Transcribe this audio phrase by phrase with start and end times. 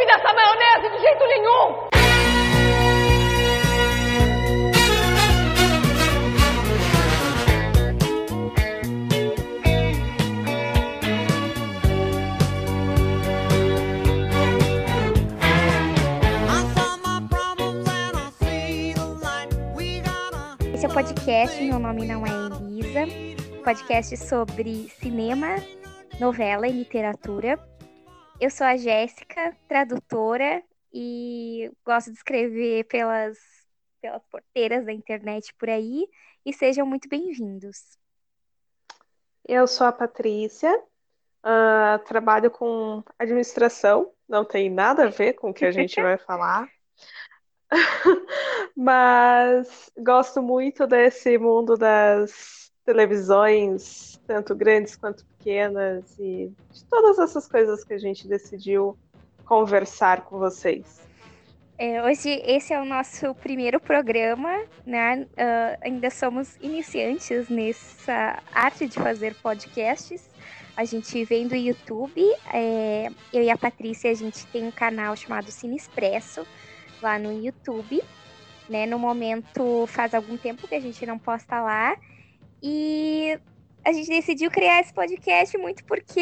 [0.00, 1.90] nome dessa maionese de jeito nenhum!
[20.74, 23.06] Esse é o podcast Meu Nome Não É Elisa,
[23.62, 25.56] podcast sobre cinema,
[26.18, 27.69] novela e literatura.
[28.40, 33.36] Eu sou a Jéssica, tradutora, e gosto de escrever pelas,
[34.00, 36.08] pelas porteiras da internet por aí,
[36.46, 37.98] e sejam muito bem-vindos.
[39.46, 40.74] Eu sou a Patrícia,
[41.44, 46.16] uh, trabalho com administração, não tem nada a ver com o que a gente vai
[46.16, 46.66] falar.
[48.74, 52.59] Mas gosto muito desse mundo das
[52.90, 58.98] televisões, tanto grandes quanto pequenas, e de todas essas coisas que a gente decidiu
[59.44, 61.00] conversar com vocês.
[61.78, 65.24] É, hoje esse é o nosso primeiro programa, né?
[65.32, 70.28] Uh, ainda somos iniciantes nessa arte de fazer podcasts.
[70.76, 72.20] A gente vem do YouTube.
[72.52, 76.44] É, eu e a Patrícia, a gente tem um canal chamado Cine Expresso
[77.00, 78.02] lá no YouTube.
[78.68, 78.84] Né?
[78.84, 81.96] No momento, faz algum tempo que a gente não posta lá.
[82.62, 83.38] E
[83.84, 86.20] a gente decidiu criar esse podcast muito porque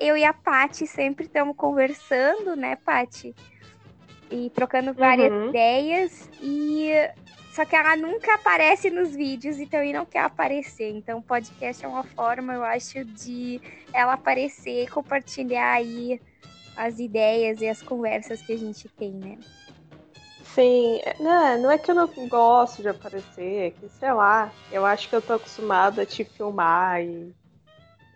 [0.00, 3.34] eu e a Pati sempre estamos conversando, né, Pati?
[4.30, 5.48] E trocando várias uhum.
[5.48, 6.28] ideias.
[6.40, 6.90] E
[7.52, 10.90] só que ela nunca aparece nos vídeos e também não quer aparecer.
[10.90, 13.60] Então, podcast é uma forma, eu acho, de
[13.92, 16.20] ela aparecer e compartilhar aí
[16.76, 19.38] as ideias e as conversas que a gente tem, né?
[20.54, 24.84] Sim, não, não é que eu não gosto de aparecer, é que, sei lá, eu
[24.84, 27.34] acho que eu tô acostumada a te filmar e.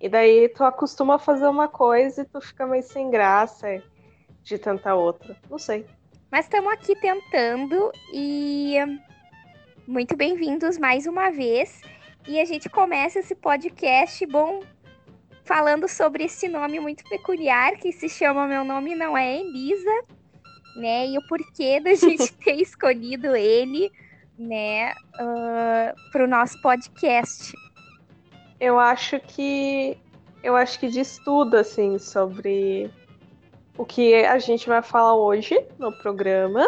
[0.01, 3.81] E daí tu acostuma a fazer uma coisa e tu fica meio sem graça
[4.43, 5.37] de tentar outra.
[5.49, 5.87] Não sei.
[6.29, 8.79] Mas estamos aqui tentando e
[9.87, 11.83] muito bem-vindos mais uma vez.
[12.27, 14.61] E a gente começa esse podcast, bom,
[15.45, 20.05] falando sobre esse nome muito peculiar que se chama Meu Nome Não É Elisa
[20.77, 21.09] né?
[21.09, 23.91] E o porquê da gente ter escolhido ele,
[24.39, 27.53] né, uh, para o nosso podcast.
[28.59, 29.99] Eu acho que
[30.43, 32.91] eu acho que diz tudo assim sobre
[33.77, 36.67] o que a gente vai falar hoje no programa,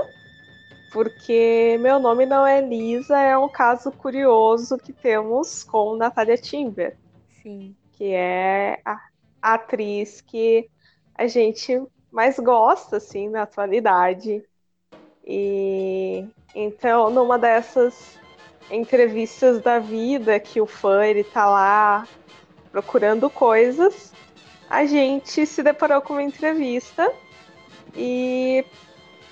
[0.93, 6.97] porque meu nome não é Lisa, é um caso curioso que temos com Natália Timber.
[7.43, 7.75] Sim.
[7.93, 9.01] Que é a
[9.43, 10.69] atriz que
[11.17, 11.81] a gente
[12.15, 14.45] mais gosta, assim, na atualidade.
[15.27, 18.17] E então, numa dessas
[18.71, 22.07] entrevistas da vida que o fã ele tá lá
[22.71, 24.13] procurando coisas,
[24.71, 27.13] a gente se deparou com uma entrevista
[27.97, 28.65] e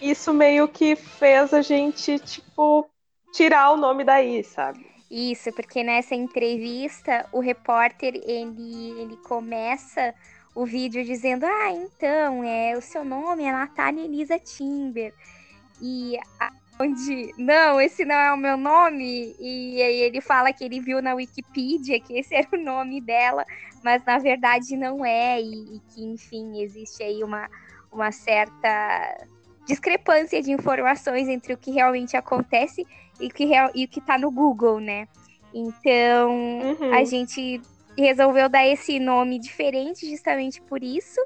[0.00, 2.88] isso meio que fez a gente, tipo,
[3.32, 4.84] tirar o nome daí, sabe?
[5.08, 10.12] Isso, porque nessa entrevista o repórter ele, ele começa
[10.54, 15.14] o vídeo dizendo: Ah, então, é, o seu nome é Natália Elisa Timber.
[15.80, 17.32] E a, onde.
[17.38, 19.34] Não, esse não é o meu nome.
[19.38, 23.44] E aí ele fala que ele viu na Wikipedia que esse era o nome dela,
[23.82, 25.40] mas na verdade não é.
[25.40, 27.48] E, e que, enfim, existe aí uma,
[27.90, 29.26] uma certa
[29.66, 32.86] discrepância de informações entre o que realmente acontece
[33.20, 35.06] e o que, e o que tá no Google, né?
[35.54, 36.94] Então, uhum.
[36.94, 37.60] a gente
[37.96, 41.20] resolveu dar esse nome diferente justamente por isso.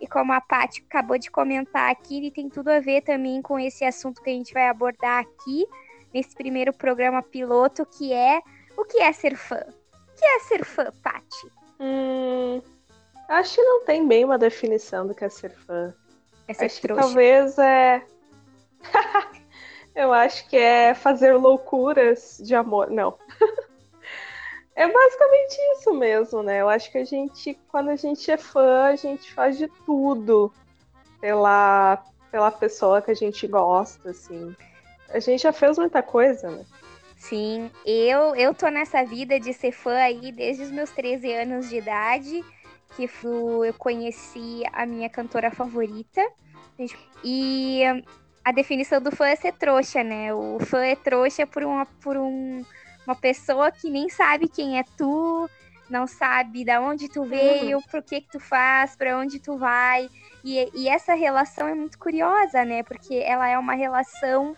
[0.00, 3.58] E como a Paty acabou de comentar aqui, ele tem tudo a ver também com
[3.58, 5.66] esse assunto que a gente vai abordar aqui
[6.12, 8.40] nesse primeiro programa piloto, que é
[8.76, 9.60] o que é ser fã?
[9.60, 11.52] O que é ser fã, Paty?
[11.80, 12.60] Hum,
[13.28, 15.94] acho que não tem bem uma definição do que é ser fã.
[16.46, 17.02] É ser acho trouxa.
[17.02, 18.02] que talvez é.
[19.94, 22.90] Eu acho que é fazer loucuras de amor.
[22.90, 23.16] Não.
[24.76, 26.60] É basicamente isso mesmo, né?
[26.60, 30.52] Eu acho que a gente, quando a gente é fã, a gente faz de tudo
[31.20, 34.54] pela, pela pessoa que a gente gosta, assim.
[35.10, 36.64] A gente já fez muita coisa, né?
[37.16, 41.70] Sim, eu, eu tô nessa vida de ser fã aí desde os meus 13 anos
[41.70, 42.44] de idade,
[42.96, 46.20] que eu conheci a minha cantora favorita.
[47.22, 47.82] E
[48.44, 50.34] a definição do fã é ser trouxa, né?
[50.34, 52.64] O fã é trouxa por, uma, por um
[53.06, 55.48] uma pessoa que nem sabe quem é tu,
[55.88, 57.82] não sabe da onde tu veio, uhum.
[57.90, 60.08] por que que tu faz, para onde tu vai.
[60.42, 62.82] E, e, essa relação é muito curiosa, né?
[62.82, 64.56] Porque ela é uma relação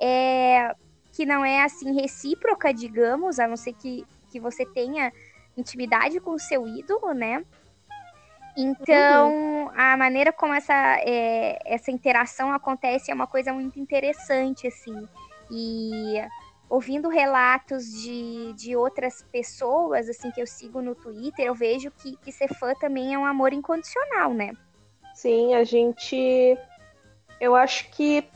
[0.00, 0.74] é,
[1.12, 5.12] que não é assim recíproca, digamos, a não ser que, que você tenha
[5.56, 7.44] intimidade com o seu ídolo, né?
[8.56, 9.54] Então, uhum.
[9.74, 15.08] A maneira como essa, é, essa interação acontece é uma coisa muito interessante, assim.
[15.50, 16.20] E
[16.74, 22.16] ouvindo relatos de, de outras pessoas, assim, que eu sigo no Twitter, eu vejo que,
[22.16, 24.52] que ser fã também é um amor incondicional, né?
[25.14, 26.58] Sim, a gente.
[27.40, 28.28] Eu acho que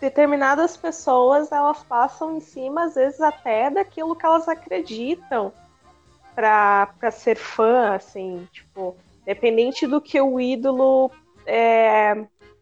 [0.00, 5.50] determinadas pessoas elas passam em cima, às vezes, até daquilo que elas acreditam
[6.34, 11.10] para ser fã, assim, tipo, dependente do que o ídolo,
[11.46, 12.14] é,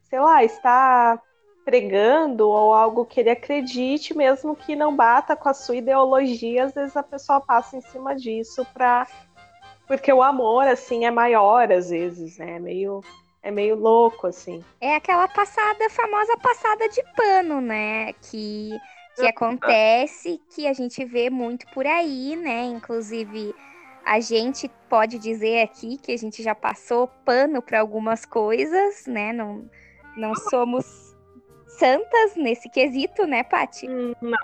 [0.04, 1.20] sei lá, está
[1.66, 6.72] pregando ou algo que ele acredite, mesmo que não bata com a sua ideologia, às
[6.72, 9.04] vezes a pessoa passa em cima disso para
[9.88, 12.56] porque o amor assim é maior às vezes, né?
[12.56, 13.02] É meio
[13.42, 14.64] é meio louco assim.
[14.80, 18.12] É aquela passada famosa passada de pano, né?
[18.12, 18.70] Que
[19.16, 22.62] que acontece, que a gente vê muito por aí, né?
[22.64, 23.52] Inclusive
[24.04, 29.32] a gente pode dizer aqui que a gente já passou pano para algumas coisas, né?
[29.32, 29.68] Não,
[30.16, 31.05] não somos
[31.78, 33.88] santas nesse quesito, né, Paty?
[33.88, 34.38] Hum, não,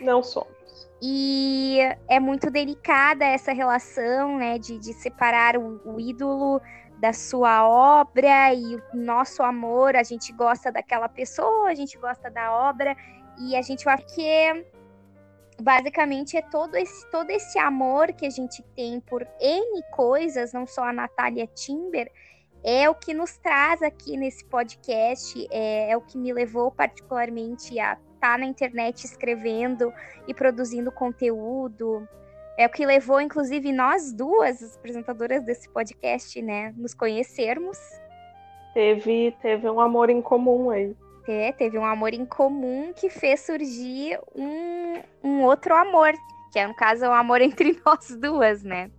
[0.00, 0.54] não somos.
[1.02, 6.60] E é muito delicada essa relação, né, de, de separar o, o ídolo
[6.98, 9.96] da sua obra e o nosso amor.
[9.96, 12.96] A gente gosta daquela pessoa, a gente gosta da obra
[13.38, 14.66] e a gente vai que
[15.60, 20.66] basicamente é todo esse todo esse amor que a gente tem por N coisas, não
[20.66, 22.10] só a Natália Timber,
[22.64, 27.78] é o que nos traz aqui nesse podcast, é, é o que me levou particularmente
[27.78, 29.92] a estar tá na internet escrevendo
[30.26, 32.08] e produzindo conteúdo.
[32.56, 37.78] É o que levou, inclusive, nós duas, as apresentadoras desse podcast, né, nos conhecermos.
[38.72, 40.96] Teve, teve um amor em comum aí.
[41.28, 46.12] É, teve um amor em comum que fez surgir um, um outro amor,
[46.50, 48.90] que é, no caso, o um amor entre nós duas, né?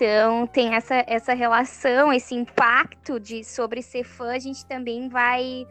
[0.00, 5.66] Então tem essa, essa relação, esse impacto de sobre ser fã, a gente também vai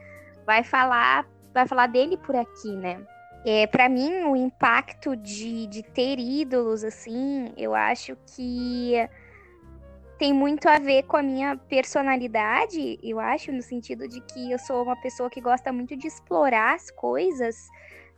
[0.45, 3.03] vai falar vai falar dele por aqui, né?
[3.43, 8.93] É, para mim o impacto de, de ter ídolos assim, eu acho que
[10.19, 14.59] tem muito a ver com a minha personalidade, eu acho, no sentido de que eu
[14.59, 17.67] sou uma pessoa que gosta muito de explorar as coisas.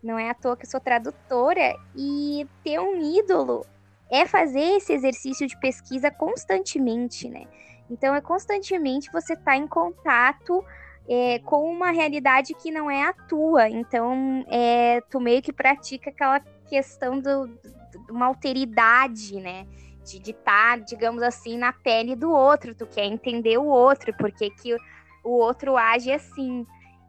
[0.03, 3.65] Não é à toa que eu sou tradutora e ter um ídolo
[4.11, 7.45] é fazer esse exercício de pesquisa constantemente, né?
[7.89, 10.63] Então, é constantemente você estar tá em contato
[11.07, 13.69] é, com uma realidade que não é a tua.
[13.69, 19.65] Então, é, tu meio que pratica aquela questão do, de uma alteridade, né?
[20.05, 22.75] De estar, tá, digamos assim, na pele do outro.
[22.75, 24.75] Tu quer entender o outro, porque que
[25.23, 26.65] o outro age assim.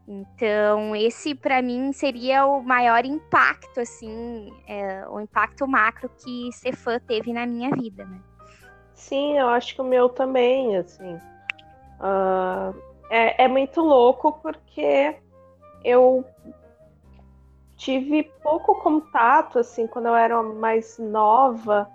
[0.07, 6.75] Então, esse para mim seria o maior impacto, assim, é, o impacto macro que ser
[6.75, 8.21] fã teve na minha vida, né?
[8.95, 11.15] Sim, eu acho que o meu também, assim.
[12.01, 12.77] Uh,
[13.11, 15.17] é, é muito louco porque
[15.85, 16.25] eu
[17.77, 21.89] tive pouco contato, assim, quando eu era mais nova,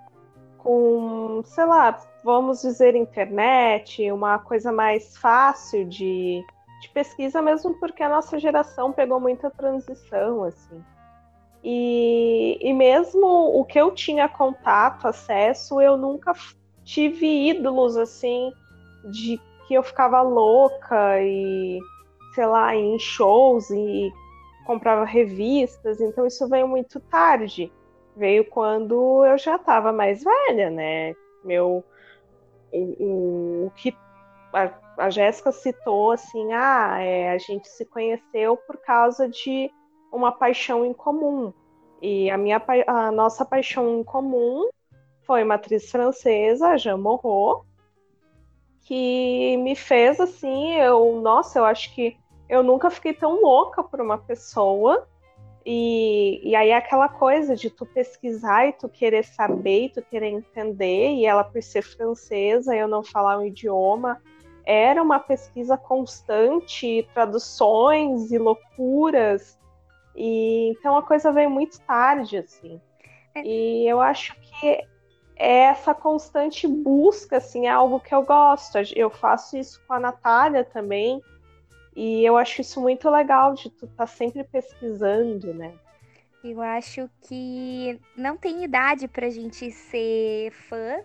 [0.57, 6.44] com, sei lá, vamos dizer, internet, uma coisa mais fácil de
[6.81, 10.83] de pesquisa mesmo porque a nossa geração pegou muita transição, assim.
[11.63, 16.33] E, e mesmo o que eu tinha contato, acesso, eu nunca
[16.83, 18.53] tive ídolos, assim,
[19.09, 21.79] de que eu ficava louca e,
[22.34, 24.12] sei lá, em shows e
[24.65, 27.72] comprava revistas, então isso veio muito tarde.
[28.15, 31.13] Veio quando eu já estava mais velha, né?
[31.43, 31.84] Meu,
[32.72, 33.96] o, o, o que
[34.98, 39.72] a, Jéssica citou assim, ah, é, a gente se conheceu por causa de
[40.12, 41.54] uma paixão em comum.
[42.01, 44.70] E a, minha, a nossa paixão em comum
[45.24, 47.66] foi uma atriz francesa, Jean Moreau,
[48.82, 54.00] que me fez assim, eu, nossa, eu acho que eu nunca fiquei tão louca por
[54.00, 55.08] uma pessoa.
[55.66, 60.30] E, e aí aquela coisa de tu pesquisar e tu querer saber e tu querer
[60.30, 64.22] entender, e ela por ser francesa, eu não falar o idioma,
[64.69, 69.57] era uma pesquisa constante, traduções e loucuras.
[70.13, 72.81] E então a coisa veio muito tarde, assim.
[73.33, 73.43] É.
[73.45, 74.83] E eu acho que
[75.38, 78.77] essa constante busca, assim, é algo que eu gosto.
[78.93, 81.21] Eu faço isso com a Natália também.
[81.95, 85.74] E eu acho isso muito legal de tu estar tá sempre pesquisando, né?
[86.43, 90.97] Eu acho que não tem idade pra gente ser fã,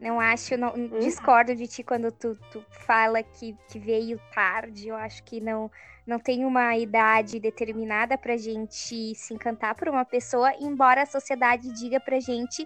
[0.00, 0.98] não acho, não, uhum.
[1.00, 4.88] discordo de ti quando tu, tu fala que, que veio tarde.
[4.88, 5.70] Eu acho que não,
[6.06, 11.72] não tem uma idade determinada pra gente se encantar por uma pessoa, embora a sociedade
[11.72, 12.64] diga pra gente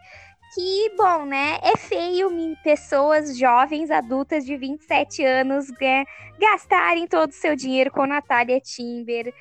[0.55, 1.59] que, bom, né?
[1.63, 2.31] É feio
[2.63, 6.05] pessoas jovens, adultas de 27 anos né,
[6.39, 9.33] gastarem todo o seu dinheiro com Natália Timber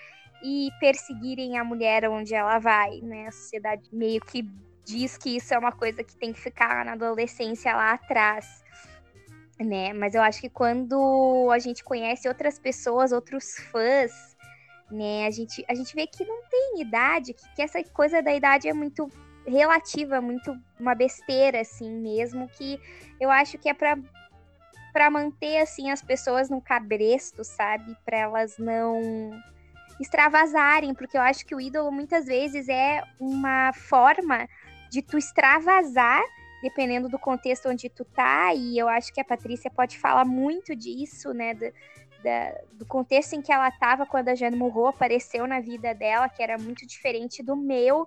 [0.42, 3.28] e perseguirem a mulher onde ela vai, né?
[3.28, 4.44] A sociedade meio que
[4.86, 8.64] diz que isso é uma coisa que tem que ficar na adolescência lá atrás.
[9.60, 9.94] Né?
[9.94, 14.36] Mas eu acho que quando a gente conhece outras pessoas, outros fãs,
[14.90, 18.34] né, a gente, a gente vê que não tem idade, que, que essa coisa da
[18.34, 19.08] idade é muito
[19.46, 22.80] relativa, muito uma besteira, assim mesmo, que
[23.20, 23.98] eu acho que é para
[24.92, 27.96] para manter assim as pessoas no cabresto, sabe?
[28.04, 29.32] Para elas não
[30.02, 34.50] extravasarem, porque eu acho que o ídolo muitas vezes é uma forma
[34.92, 36.22] de tu extravasar,
[36.62, 40.76] dependendo do contexto onde tu tá, e eu acho que a Patrícia pode falar muito
[40.76, 41.72] disso, né, do,
[42.22, 46.28] da, do contexto em que ela tava quando a Jane Murro apareceu na vida dela,
[46.28, 48.06] que era muito diferente do meu,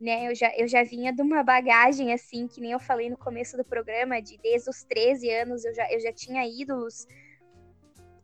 [0.00, 3.16] né, eu já, eu já vinha de uma bagagem, assim, que nem eu falei no
[3.18, 7.06] começo do programa, de desde os 13 anos eu já, eu já tinha ídolos,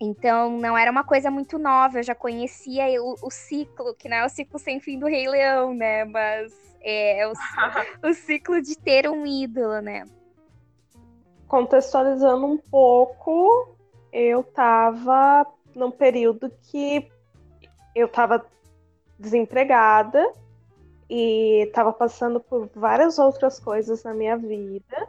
[0.01, 4.19] então, não era uma coisa muito nova, eu já conhecia o, o, ciclo, que não
[4.19, 6.05] é o ciclo sem fim do Rei Leão, né?
[6.05, 7.33] Mas é, o,
[8.09, 10.05] o ciclo de ter um ídolo, né?
[11.49, 13.77] Contextualizando um pouco,
[14.13, 17.11] eu tava num período que
[17.95, 18.47] eu tava
[19.19, 20.33] desempregada
[21.11, 25.09] e tava passando por várias outras coisas na minha vida.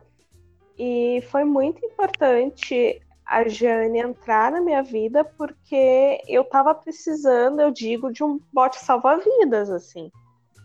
[0.78, 7.70] E foi muito importante a Jane entrar na minha vida porque eu tava precisando, eu
[7.70, 10.12] digo, de um bote salva-vidas, assim.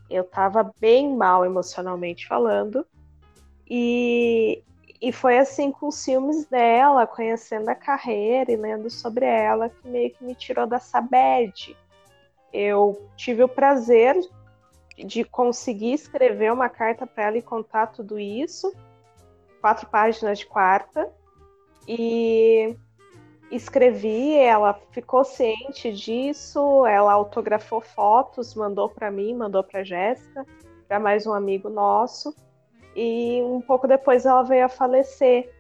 [0.09, 2.87] Eu tava bem mal emocionalmente falando.
[3.69, 4.63] E,
[4.99, 9.87] e foi assim com os filmes dela, conhecendo a carreira e lendo sobre ela, que
[9.87, 11.77] meio que me tirou dessa bad.
[12.51, 14.19] Eu tive o prazer
[14.97, 18.75] de conseguir escrever uma carta para ela e contar tudo isso.
[19.61, 21.13] Quatro páginas de quarta
[21.87, 22.77] e
[23.51, 30.47] escrevi, ela ficou ciente disso, ela autografou fotos, mandou para mim, mandou para Jéssica,
[30.89, 32.35] para mais um amigo nosso.
[32.97, 35.53] E um pouco depois ela veio a falecer.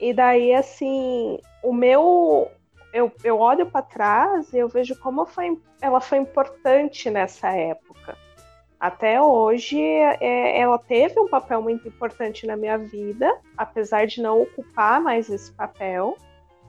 [0.00, 2.50] E daí assim, o meu
[2.92, 8.16] eu, eu olho para trás e eu vejo como foi, ela foi importante nessa época
[8.78, 14.42] até hoje é, ela teve um papel muito importante na minha vida, apesar de não
[14.42, 16.16] ocupar mais esse papel.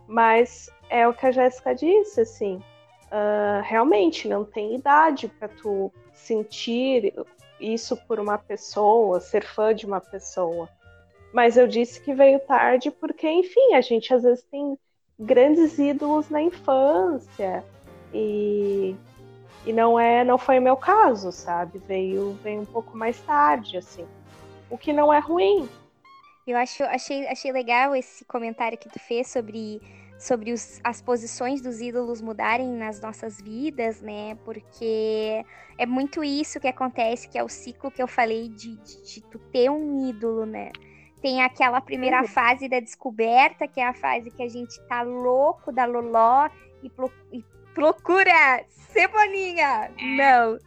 [0.08, 2.62] Mas é o que a Jéssica disse, assim,
[3.06, 7.14] uh, realmente não tem idade para tu sentir
[7.60, 10.70] isso por uma pessoa, ser fã de uma pessoa.
[11.34, 14.78] Mas eu disse que veio tarde porque, enfim, a gente às vezes tem
[15.20, 17.64] grandes ídolos na infância
[18.14, 18.96] e
[19.66, 21.80] e não é, não foi o meu caso, sabe?
[21.80, 24.06] Veio, veio um pouco mais tarde, assim.
[24.70, 25.68] O que não é ruim.
[26.46, 29.82] Eu acho, achei, achei legal esse comentário que tu fez sobre,
[30.20, 34.38] sobre os, as posições dos ídolos mudarem nas nossas vidas, né?
[34.46, 35.44] Porque
[35.80, 39.22] é muito isso que acontece, que é o ciclo que eu falei de, de, de
[39.24, 40.72] tu ter um ídolo, né?
[41.20, 42.28] Tem aquela primeira uhum.
[42.28, 46.48] fase da descoberta, que é a fase que a gente tá louco da loló
[46.84, 46.92] e,
[47.36, 47.44] e
[47.75, 49.91] procura Cebolinha!
[50.01, 50.58] Não.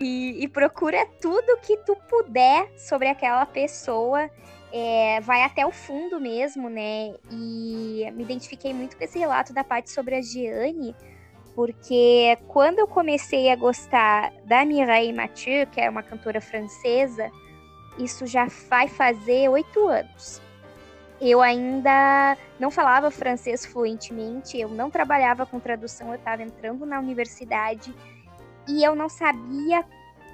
[0.00, 4.30] E, e, procura tudo que tu puder sobre aquela pessoa.
[4.72, 7.14] É, vai até o fundo mesmo, né?
[7.32, 10.94] E me identifiquei muito com esse relato da parte sobre a Gianni,
[11.54, 17.30] porque quando eu comecei a gostar da Mireille Mathieu, que é uma cantora francesa,
[17.98, 20.40] isso já vai fazer oito anos
[21.20, 26.98] eu ainda não falava francês fluentemente, eu não trabalhava com tradução, eu estava entrando na
[26.98, 27.94] universidade
[28.68, 29.84] e eu não sabia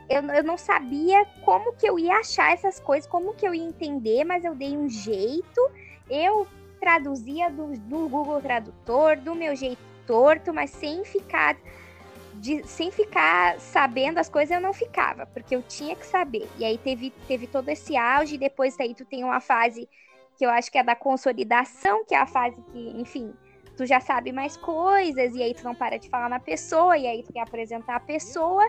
[0.09, 3.64] eu, eu não sabia como que eu ia achar essas coisas, como que eu ia
[3.64, 5.71] entender, mas eu dei um jeito.
[6.11, 6.47] Eu
[6.79, 11.57] traduzia do, do Google Tradutor, do meu jeito torto, mas sem ficar
[12.35, 16.47] de, sem ficar sabendo as coisas, eu não ficava, porque eu tinha que saber.
[16.59, 19.88] E aí teve, teve todo esse auge, depois daí tu tem uma fase
[20.37, 23.33] que eu acho que é da consolidação, que é a fase que, enfim,
[23.76, 27.07] tu já sabe mais coisas, e aí tu não para de falar na pessoa, e
[27.07, 28.69] aí tu quer apresentar a pessoa,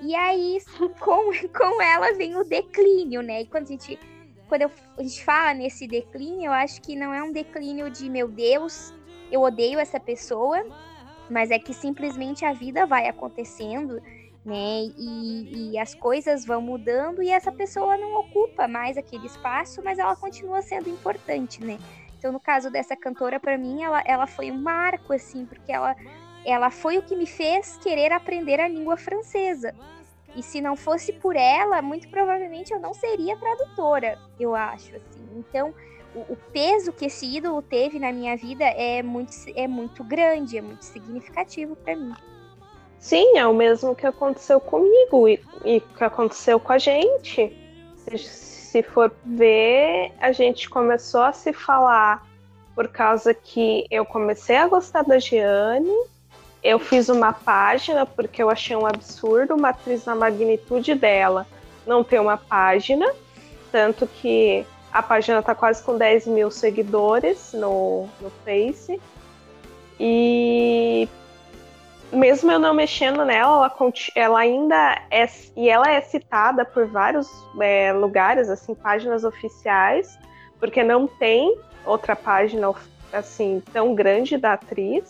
[0.00, 0.58] e aí
[1.00, 3.42] com, com ela vem o declínio, né?
[3.42, 3.98] E quando a gente,
[4.48, 8.08] quando eu, a gente fala nesse declínio, eu acho que não é um declínio de,
[8.08, 8.94] meu Deus,
[9.30, 10.64] eu odeio essa pessoa,
[11.30, 14.00] mas é que simplesmente a vida vai acontecendo
[14.46, 14.84] né?
[14.96, 19.98] E, e, as coisas vão mudando e essa pessoa não ocupa mais aquele espaço, mas
[19.98, 21.78] ela continua sendo importante, né?
[22.16, 25.96] Então, no caso dessa cantora, para mim, ela, ela foi um marco, assim, porque ela,
[26.44, 29.74] ela foi o que me fez querer aprender a língua francesa.
[30.36, 35.26] E se não fosse por ela, muito provavelmente eu não seria tradutora, eu acho, assim.
[35.34, 35.74] Então,
[36.14, 40.56] o, o peso que esse ídolo teve na minha vida é muito, é muito grande,
[40.56, 42.14] é muito significativo para mim.
[42.98, 45.38] Sim, é o mesmo que aconteceu comigo e,
[45.96, 47.56] que aconteceu com a gente.
[48.18, 52.26] Se, for ver, a gente começou a se falar
[52.74, 55.90] por causa que eu comecei a gostar da Giane
[56.62, 61.46] eu fiz uma página porque eu achei um absurdo uma atriz na magnitude dela
[61.86, 63.10] não ter uma página,
[63.70, 69.00] tanto que a página está quase com 10 mil seguidores no, no Face.
[69.98, 71.08] E
[72.12, 77.28] mesmo eu não mexendo nela, ela, ela ainda é e ela é citada por vários
[77.60, 80.18] é, lugares, assim, páginas oficiais,
[80.58, 82.72] porque não tem outra página
[83.12, 85.04] assim tão grande da atriz.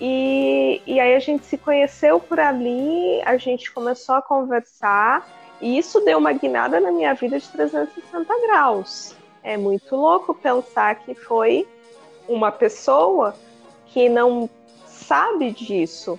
[0.00, 5.28] E, e aí a gente se conheceu por ali, a gente começou a conversar,
[5.60, 9.14] e isso deu uma guinada na minha vida de 360 graus.
[9.44, 11.68] É muito louco pensar que foi
[12.28, 13.34] uma pessoa
[13.86, 14.48] que não
[15.02, 16.18] sabe disso,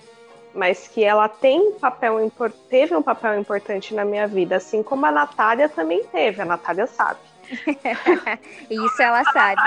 [0.54, 2.30] mas que ela tem um papel
[2.68, 6.42] teve um papel importante na minha vida, assim como a Natália também teve.
[6.42, 7.20] A Natália sabe.
[8.70, 9.62] Isso ela sabe.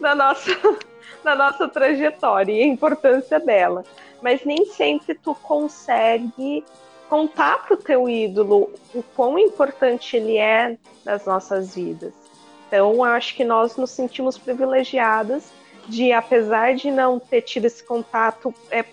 [0.00, 0.50] Da nossa
[1.24, 3.84] na nossa trajetória e a importância dela.
[4.22, 6.64] Mas nem sempre tu consegue
[7.08, 12.12] contar para o teu ídolo o quão importante ele é nas nossas vidas.
[12.66, 15.50] Então, eu acho que nós nos sentimos privilegiadas
[15.88, 18.84] de, apesar de não ter tido esse contato é,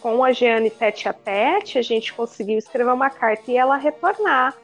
[0.00, 4.56] com a Jeane tete a tete, a gente conseguiu escrever uma carta e ela retornar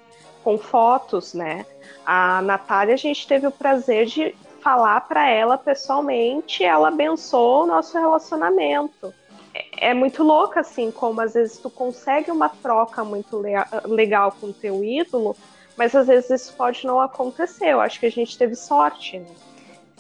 [0.43, 1.65] com fotos, né?
[2.05, 7.67] A Natália, a gente teve o prazer de falar para ela pessoalmente, ela abençoou o
[7.67, 9.13] nosso relacionamento.
[9.55, 13.53] É, é muito louco, assim, como às vezes tu consegue uma troca muito le
[13.87, 15.37] legal com o teu ídolo,
[15.77, 17.69] mas às vezes isso pode não acontecer.
[17.69, 19.27] Eu acho que a gente teve sorte, né?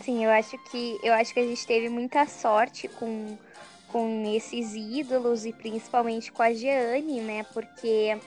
[0.05, 3.39] Sim, eu acho que eu acho que a gente teve muita sorte com,
[3.89, 7.43] com esses ídolos e principalmente com a Jeane, né?
[7.55, 8.19] Porque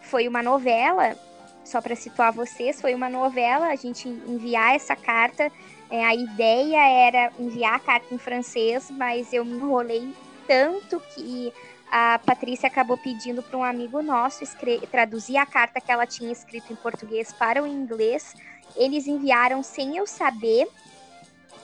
[0.00, 1.14] foi uma novela
[1.62, 5.52] só para situar vocês, foi uma novela, a gente enviar essa carta.
[5.90, 10.14] É, a ideia era enviar a carta em francês, mas eu me enrolei
[10.46, 11.52] tanto que
[11.92, 14.42] a Patrícia acabou pedindo para um amigo nosso
[14.90, 18.34] traduzir a carta que ela tinha escrito em português para o inglês.
[18.74, 20.66] Eles enviaram sem eu saber.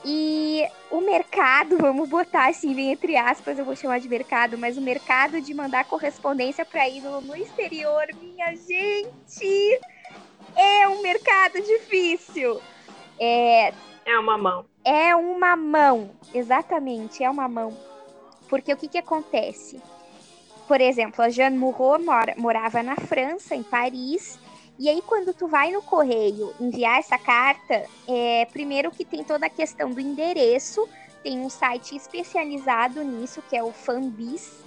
[0.04, 4.80] E o mercado, vamos botar assim, entre aspas, eu vou chamar de mercado, mas o
[4.80, 9.80] mercado de mandar correspondência para ídolo no exterior, minha gente,
[10.54, 12.60] é um mercado difícil.
[13.18, 13.72] É,
[14.04, 14.64] é uma mão.
[14.84, 17.76] É uma mão, exatamente, é uma mão.
[18.48, 19.80] Porque o que, que acontece?
[20.68, 24.38] Por exemplo, a Jeanne Moreau mora, morava na França, em Paris,
[24.78, 29.46] e aí, quando tu vai no correio enviar essa carta, é, primeiro que tem toda
[29.46, 30.86] a questão do endereço,
[31.22, 34.64] tem um site especializado nisso, que é o Fanbis,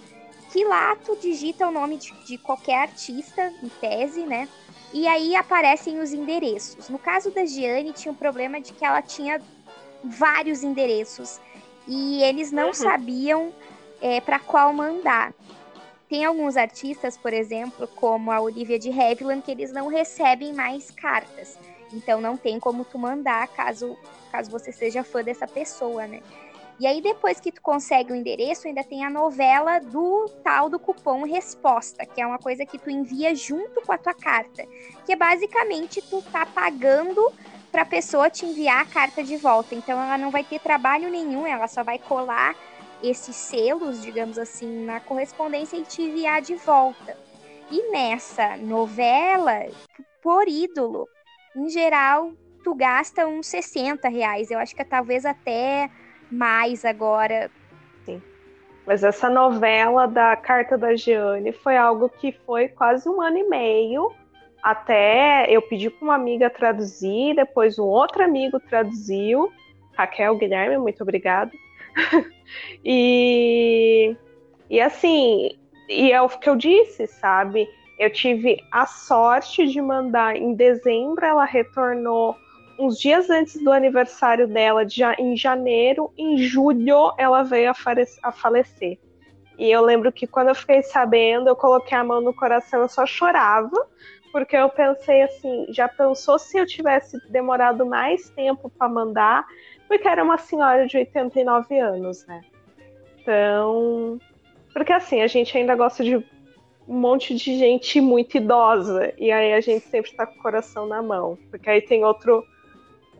[0.52, 4.50] que lá tu digita o nome de, de qualquer artista, em tese, né?
[4.91, 6.89] E aí aparecem os endereços.
[6.89, 9.39] No caso da Giane, tinha um problema de que ela tinha
[10.04, 11.39] vários endereços
[11.88, 12.74] e eles não uhum.
[12.74, 13.54] sabiam
[14.02, 15.34] é, para qual mandar.
[16.10, 20.89] Tem alguns artistas, por exemplo, como a Olivia de Havilland, que eles não recebem mais
[20.89, 21.56] cartas.
[21.93, 23.95] Então não tem como tu mandar caso,
[24.32, 26.22] caso você seja fã dessa pessoa, né?
[26.80, 30.80] E aí, depois que tu consegue o endereço, ainda tem a novela do tal do
[30.80, 34.65] cupom resposta, que é uma coisa que tu envia junto com a tua carta.
[35.06, 37.34] Que é basicamente tu tá pagando
[37.69, 39.76] para a pessoa te enviar a carta de volta.
[39.76, 42.56] Então ela não vai ter trabalho nenhum, ela só vai colar
[43.04, 47.18] esses selos, digamos assim, na correspondência e te enviar de volta.
[47.72, 49.68] E nessa novela,
[50.22, 51.08] por ídolo,
[51.56, 52.32] em geral,
[52.64, 54.50] tu gasta uns 60 reais.
[54.50, 55.90] Eu acho que é talvez até
[56.32, 57.50] mais agora.
[58.06, 58.22] Sim.
[58.86, 63.48] Mas essa novela da Carta da Giane foi algo que foi quase um ano e
[63.48, 64.12] meio.
[64.64, 69.52] Até eu pedi para uma amiga traduzir, depois um outro amigo traduziu.
[69.96, 71.52] Raquel Guilherme, muito obrigado.
[72.84, 74.16] e,
[74.70, 75.52] e assim,
[75.88, 77.68] e é o que eu disse, sabe?
[77.98, 82.36] Eu tive a sorte de mandar em dezembro, ela retornou
[82.80, 87.72] uns dias antes do aniversário dela, de, em janeiro, em julho ela veio
[88.24, 88.98] a falecer.
[89.58, 92.88] E eu lembro que quando eu fiquei sabendo, eu coloquei a mão no coração, eu
[92.88, 93.86] só chorava,
[94.32, 99.46] porque eu pensei assim, já pensou se eu tivesse demorado mais tempo para mandar,
[99.89, 102.41] porque era uma senhora de 89 anos, né?
[103.19, 104.21] Então,
[104.71, 106.23] porque assim, a gente ainda gosta de um
[106.88, 109.12] monte de gente muito idosa.
[109.17, 111.38] E aí a gente sempre está com o coração na mão.
[111.49, 112.45] Porque aí tem outro,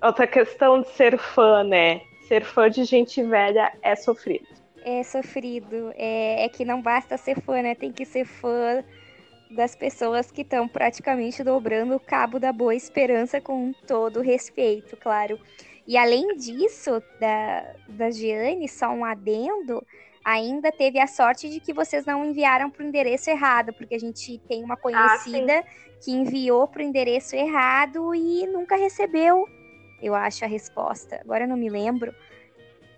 [0.02, 2.02] outra questão de ser fã, né?
[2.28, 4.48] Ser fã de gente velha é sofrido.
[4.86, 5.92] É sofrido.
[5.96, 7.74] É, é que não basta ser fã, né?
[7.74, 8.84] Tem que ser fã
[9.50, 15.40] das pessoas que estão praticamente dobrando o cabo da boa esperança com todo respeito, claro.
[15.90, 19.84] E além disso, da, da Giane, só um adendo,
[20.24, 24.00] ainda teve a sorte de que vocês não enviaram para o endereço errado, porque a
[24.00, 25.64] gente tem uma ah, conhecida ah,
[26.00, 29.50] que enviou para o endereço errado e nunca recebeu,
[30.00, 31.22] eu acho, a resposta.
[31.22, 32.14] Agora eu não me lembro.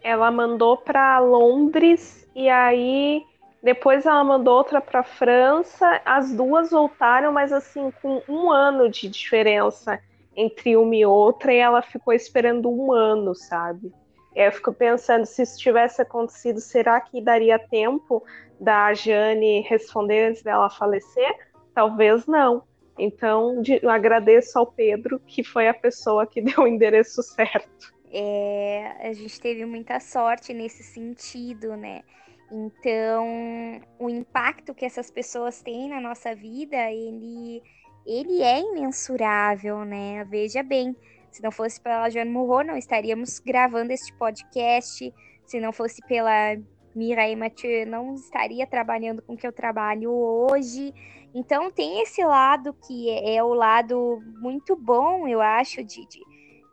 [0.04, 3.24] Ela mandou para Londres e aí
[3.64, 6.02] depois ela mandou outra para França.
[6.04, 9.98] As duas voltaram, mas assim com um ano de diferença
[10.36, 13.92] entre uma e outra, e ela ficou esperando um ano, sabe?
[14.36, 18.24] Eu fico pensando, se isso tivesse acontecido, será que daria tempo
[18.60, 21.36] da Jane responder antes dela falecer?
[21.74, 22.64] Talvez não.
[22.98, 27.94] Então, eu agradeço ao Pedro, que foi a pessoa que deu o endereço certo.
[28.14, 32.04] É, a gente teve muita sorte nesse sentido, né?
[32.52, 37.64] Então, o impacto que essas pessoas têm na nossa vida, ele,
[38.06, 40.24] ele é imensurável, né?
[40.26, 40.96] Veja bem,
[41.32, 45.14] se não fosse pela Joana Murro, não estaríamos gravando este podcast.
[45.46, 46.58] Se não fosse pela
[46.96, 50.94] Mirai Mathieu, não estaria trabalhando com o que eu trabalho hoje.
[51.34, 56.20] Então tem esse lado que é, é o lado muito bom, eu acho, de, de,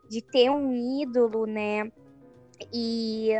[0.09, 1.89] de ter um ídolo, né?
[2.73, 3.31] E,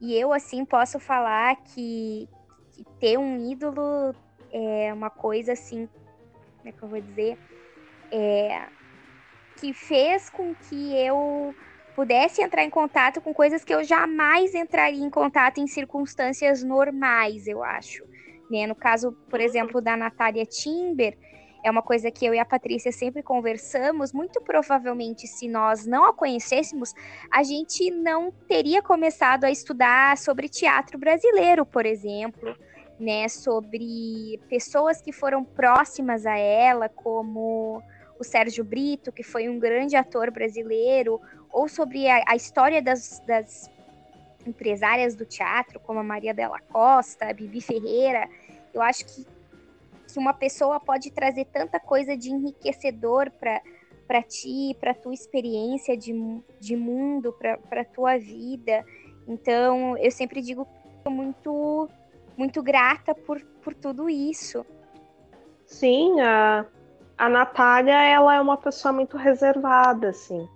[0.00, 2.28] e eu, assim, posso falar que,
[2.72, 4.14] que ter um ídolo
[4.52, 5.88] é uma coisa, assim,
[6.60, 7.38] como é que eu vou dizer?
[8.12, 8.62] É,
[9.56, 11.54] que fez com que eu
[11.96, 17.46] pudesse entrar em contato com coisas que eu jamais entraria em contato em circunstâncias normais,
[17.46, 18.04] eu acho.
[18.50, 18.66] Né?
[18.66, 21.16] No caso, por exemplo, da Natália Timber,
[21.62, 24.12] é uma coisa que eu e a Patrícia sempre conversamos.
[24.12, 26.94] Muito provavelmente, se nós não a conhecêssemos,
[27.30, 32.56] a gente não teria começado a estudar sobre teatro brasileiro, por exemplo,
[33.00, 33.28] né?
[33.28, 37.82] Sobre pessoas que foram próximas a ela, como
[38.18, 43.20] o Sérgio Brito, que foi um grande ator brasileiro, ou sobre a, a história das,
[43.26, 43.70] das,
[44.46, 48.28] empresárias do teatro, como a Maria Della Costa, a Bibi Ferreira.
[48.72, 49.26] Eu acho que,
[50.08, 53.60] que uma pessoa pode trazer tanta coisa de enriquecedor para
[54.06, 56.12] para ti, para tua experiência de,
[56.58, 57.32] de mundo,
[57.68, 58.84] para tua vida.
[59.28, 60.66] Então, eu sempre digo
[61.08, 61.88] muito
[62.40, 64.64] muito grata por, por tudo isso.
[65.66, 66.64] Sim, a,
[67.18, 70.48] a Natália, ela é uma pessoa muito reservada, assim.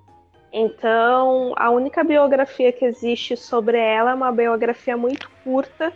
[0.51, 5.93] Então, a única biografia que existe sobre ela é uma biografia muito curta,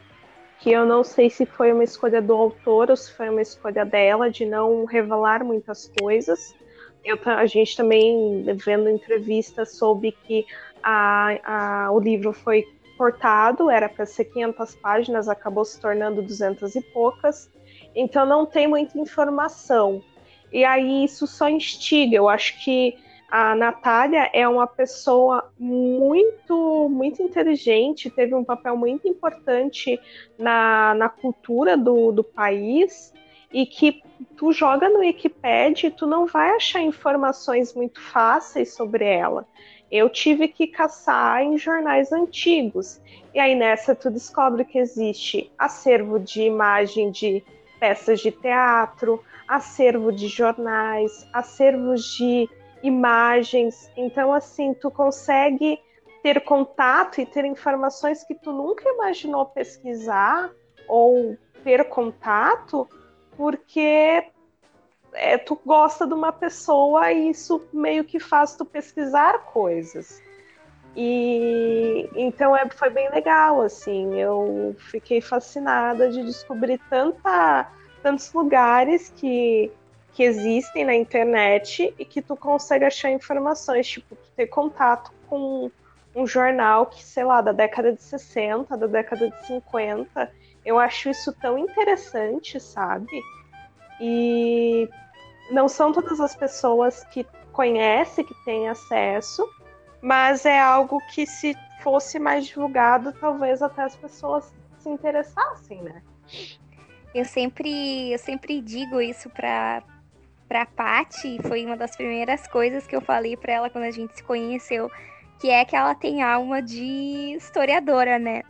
[0.58, 3.84] que eu não sei se foi uma escolha do autor ou se foi uma escolha
[3.86, 6.54] dela de não revelar muitas coisas.
[7.02, 10.44] Eu, a gente também, vendo entrevistas, soube que
[10.82, 12.66] a, a, o livro foi
[12.98, 17.50] cortado, era para ser 500 páginas, acabou se tornando 200 e poucas.
[17.94, 20.02] Então, não tem muita informação.
[20.52, 22.16] E aí isso só instiga.
[22.16, 22.94] Eu acho que
[23.30, 30.00] a Natália é uma pessoa muito, muito inteligente, teve um papel muito importante
[30.38, 33.12] na, na cultura do, do país
[33.52, 34.02] e que
[34.36, 39.46] tu joga no Wikipedia e tu não vai achar informações muito fáceis sobre ela.
[39.90, 43.00] Eu tive que caçar em jornais antigos.
[43.34, 47.42] E aí nessa tu descobre que existe acervo de imagem de
[47.78, 52.48] peças de teatro, acervo de jornais, acervos de
[52.82, 53.90] imagens.
[53.96, 55.78] Então, assim, tu consegue
[56.22, 60.50] ter contato e ter informações que tu nunca imaginou pesquisar
[60.86, 62.88] ou ter contato,
[63.36, 64.24] porque
[65.12, 70.22] é, tu gosta de uma pessoa e isso meio que faz tu pesquisar coisas.
[70.96, 77.70] E então é, foi bem legal, assim, eu fiquei fascinada de descobrir tanta
[78.02, 79.70] tantos lugares que,
[80.12, 85.70] que existem na internet e que tu consegue achar informações, tipo, ter contato com
[86.14, 90.30] um jornal que, sei lá, da década de 60, da década de 50.
[90.64, 93.22] Eu acho isso tão interessante, sabe?
[94.00, 94.88] E
[95.50, 99.48] não são todas as pessoas que conhecem, que têm acesso,
[100.00, 106.02] mas é algo que se fosse mais divulgado, talvez até as pessoas se interessassem, né?
[107.14, 109.82] Eu sempre, eu sempre digo isso pra,
[110.48, 114.16] pra Paty, foi uma das primeiras coisas que eu falei para ela quando a gente
[114.16, 114.90] se conheceu,
[115.40, 118.42] que é que ela tem alma de historiadora, né?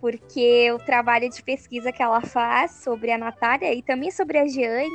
[0.00, 4.46] Porque o trabalho de pesquisa que ela faz sobre a Natália e também sobre a
[4.46, 4.88] Jeane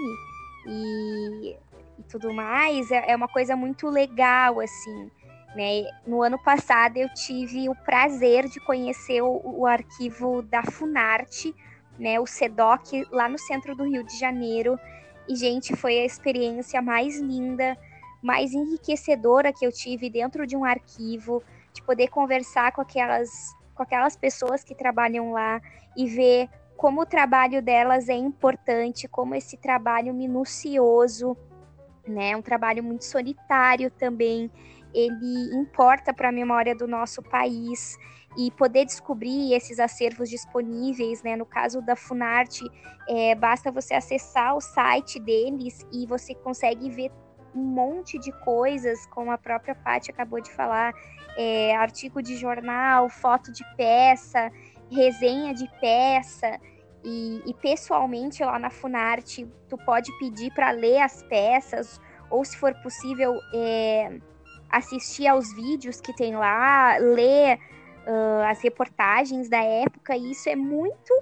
[0.66, 1.56] e,
[2.00, 5.12] e tudo mais é, é uma coisa muito legal, assim.
[5.56, 5.84] Né?
[6.06, 11.56] No ano passado eu tive o prazer de conhecer o, o arquivo da Funarte,
[11.98, 14.78] né, o SEDOC, lá no centro do Rio de Janeiro.
[15.30, 17.78] E, gente, foi a experiência mais linda,
[18.22, 21.42] mais enriquecedora que eu tive dentro de um arquivo,
[21.74, 25.62] de poder conversar com aquelas, com aquelas pessoas que trabalham lá
[25.96, 31.38] e ver como o trabalho delas é importante, como esse trabalho minucioso,
[32.08, 34.52] né, um trabalho muito solitário também,
[34.94, 37.98] ele importa para a memória do nosso país.
[38.38, 41.38] E poder descobrir esses acervos disponíveis, né?
[41.38, 42.66] No caso da Funarte,
[43.08, 47.12] é, basta você acessar o site deles e você consegue ver
[47.56, 50.94] um monte de coisas, como a própria Paty acabou de falar,
[51.38, 54.52] é, artigo de jornal, foto de peça,
[54.92, 56.60] resenha de peça.
[57.04, 62.58] E, e pessoalmente lá na Funarte, tu pode pedir para ler as peças, ou se
[62.58, 64.20] for possível, é,
[64.70, 67.60] assistir aos vídeos que tem lá, ler
[68.06, 71.14] uh, as reportagens da época, e isso é muito,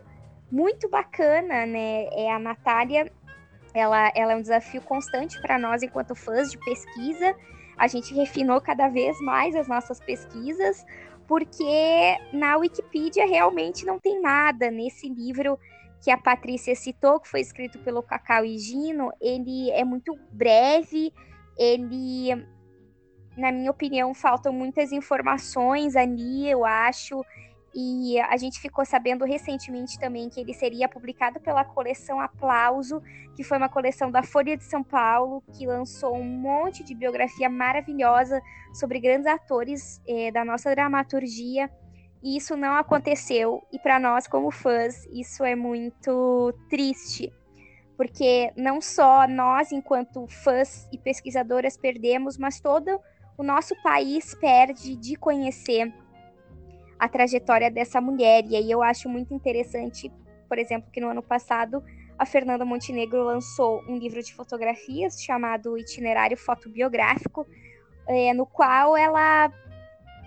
[0.52, 2.06] muito bacana, né?
[2.12, 3.12] É, a Natália,
[3.74, 7.36] ela, ela é um desafio constante para nós enquanto fãs de pesquisa.
[7.78, 10.86] A gente refinou cada vez mais as nossas pesquisas,
[11.28, 15.58] porque na Wikipedia realmente não tem nada nesse livro
[16.04, 21.14] que a Patrícia citou, que foi escrito pelo Cacau e Gino, ele é muito breve,
[21.58, 22.46] ele
[23.38, 27.26] na minha opinião, faltam muitas informações ali, eu acho.
[27.76, 33.02] E a gente ficou sabendo recentemente também que ele seria publicado pela coleção Aplauso,
[33.36, 37.50] que foi uma coleção da Folha de São Paulo, que lançou um monte de biografia
[37.50, 38.40] maravilhosa
[38.74, 41.68] sobre grandes atores eh, da nossa dramaturgia.
[42.22, 43.62] E isso não aconteceu.
[43.72, 47.34] E para nós, como fãs, isso é muito triste.
[47.98, 53.00] Porque não só nós, enquanto fãs e pesquisadoras, perdemos, mas todo
[53.38, 55.92] o nosso país perde de conhecer
[57.04, 58.46] a trajetória dessa mulher.
[58.48, 60.10] E aí eu acho muito interessante,
[60.48, 61.84] por exemplo, que no ano passado
[62.18, 67.46] a Fernanda Montenegro lançou um livro de fotografias chamado Itinerário Fotobiográfico,
[68.08, 69.52] é, no qual ela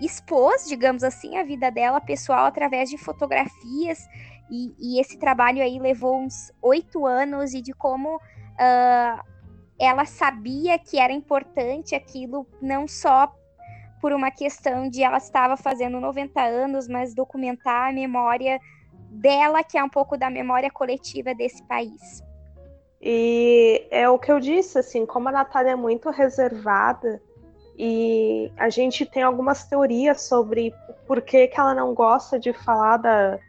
[0.02, 4.06] expôs, digamos assim, a vida dela pessoal através de fotografias.
[4.50, 9.24] E, e esse trabalho aí levou uns oito anos e de como uh,
[9.78, 13.34] ela sabia que era importante aquilo, não só
[14.06, 18.60] por uma questão de ela estava fazendo 90 anos, mas documentar a memória
[19.10, 22.22] dela, que é um pouco da memória coletiva desse país.
[23.02, 27.20] E é o que eu disse, assim, como a Natália é muito reservada
[27.76, 30.72] e a gente tem algumas teorias sobre
[31.04, 33.40] por que, que ela não gosta de falar da,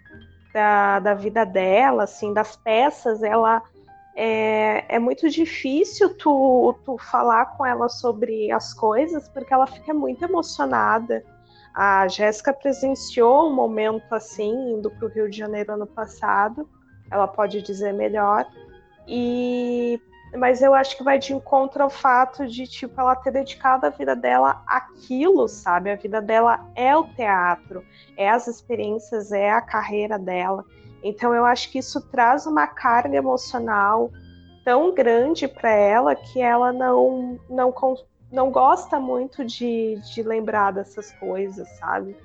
[0.52, 3.62] da, da vida dela, assim, das peças, ela
[4.20, 9.94] é, é muito difícil tu, tu falar com ela sobre as coisas, porque ela fica
[9.94, 11.24] muito emocionada.
[11.72, 16.68] A Jéssica presenciou um momento assim, indo para o Rio de Janeiro ano passado,
[17.12, 18.44] ela pode dizer melhor,
[19.08, 20.02] e
[20.36, 23.90] mas eu acho que vai de encontro ao fato de tipo ela ter dedicado a
[23.90, 25.90] vida dela àquilo, sabe?
[25.90, 27.82] A vida dela é o teatro,
[28.18, 30.66] é as experiências, é a carreira dela.
[31.08, 34.12] Então eu acho que isso traz uma carga emocional
[34.66, 37.74] tão grande para ela que ela não, não,
[38.30, 42.18] não gosta muito de, de lembrar dessas coisas, sabe?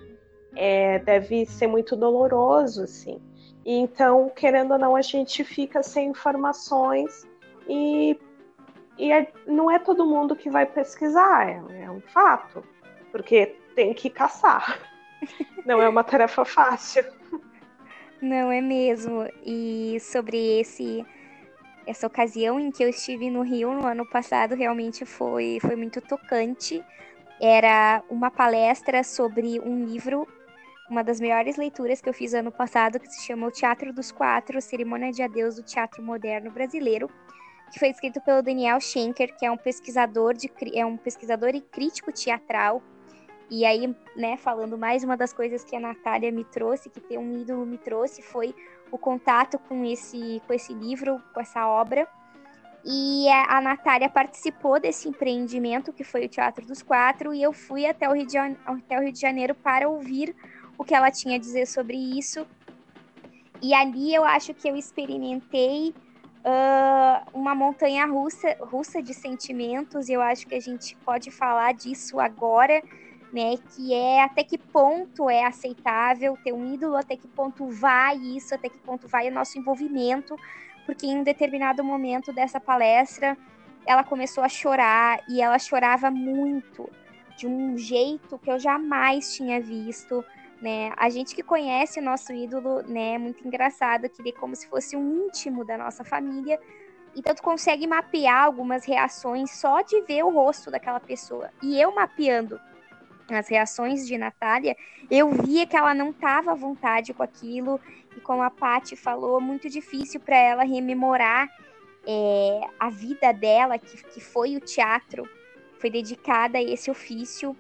[0.57, 3.23] É, deve ser muito doloroso, assim.
[3.65, 7.25] E então, querendo ou não, a gente fica sem informações
[7.69, 8.19] e,
[8.99, 12.65] e é, não é todo mundo que vai pesquisar, é, é um fato,
[13.13, 14.81] porque tem que caçar.
[15.65, 17.05] Não é uma tarefa fácil.
[18.23, 19.29] Não é mesmo.
[19.45, 21.05] E sobre esse
[21.85, 26.01] essa ocasião em que eu estive no Rio no ano passado realmente foi foi muito
[26.01, 26.85] tocante.
[27.41, 30.29] Era uma palestra sobre um livro,
[30.89, 34.13] uma das melhores leituras que eu fiz ano passado, que se chama O Teatro dos
[34.13, 37.11] Quatro, Cerimônia de Adeus do Teatro Moderno Brasileiro,
[37.73, 41.61] que foi escrito pelo Daniel Schenker, que é um pesquisador de é um pesquisador e
[41.61, 42.81] crítico teatral
[43.53, 47.19] e aí, né, falando mais uma das coisas que a Natália me trouxe, que ter
[47.19, 48.55] um ídolo me trouxe, foi
[48.91, 52.09] o contato com esse, com esse livro, com essa obra.
[52.83, 57.85] E a, Natália participou desse empreendimento, que foi o Teatro dos Quatro, e eu fui
[57.85, 60.35] até o Rio de, até o Rio de Janeiro para ouvir
[60.79, 62.47] o que ela tinha a dizer sobre isso.
[63.61, 65.95] E ali eu acho que eu experimentei
[66.43, 71.75] uh, uma montanha russa, russa de sentimentos, e eu acho que a gente pode falar
[71.75, 72.83] disso agora,
[73.33, 73.57] né?
[73.75, 78.55] Que é até que ponto é aceitável ter um ídolo, até que ponto vai isso,
[78.55, 80.37] até que ponto vai o nosso envolvimento,
[80.85, 83.37] porque em um determinado momento dessa palestra
[83.87, 86.89] ela começou a chorar e ela chorava muito,
[87.37, 90.25] de um jeito que eu jamais tinha visto.
[90.61, 90.93] Né?
[90.97, 94.55] A gente que conhece o nosso ídolo, né, é muito engraçado, que ele é como
[94.55, 96.61] se fosse um íntimo da nossa família,
[97.17, 101.51] então tu consegue mapear algumas reações só de ver o rosto daquela pessoa.
[101.61, 102.61] E eu mapeando
[103.35, 104.77] as reações de Natália,
[105.11, 107.81] eu via que ela não estava à vontade com aquilo,
[108.17, 111.49] e como a Paty falou, muito difícil para ela rememorar
[112.07, 115.29] é, a vida dela, que, que foi o teatro,
[115.79, 117.57] foi dedicada a esse ofício.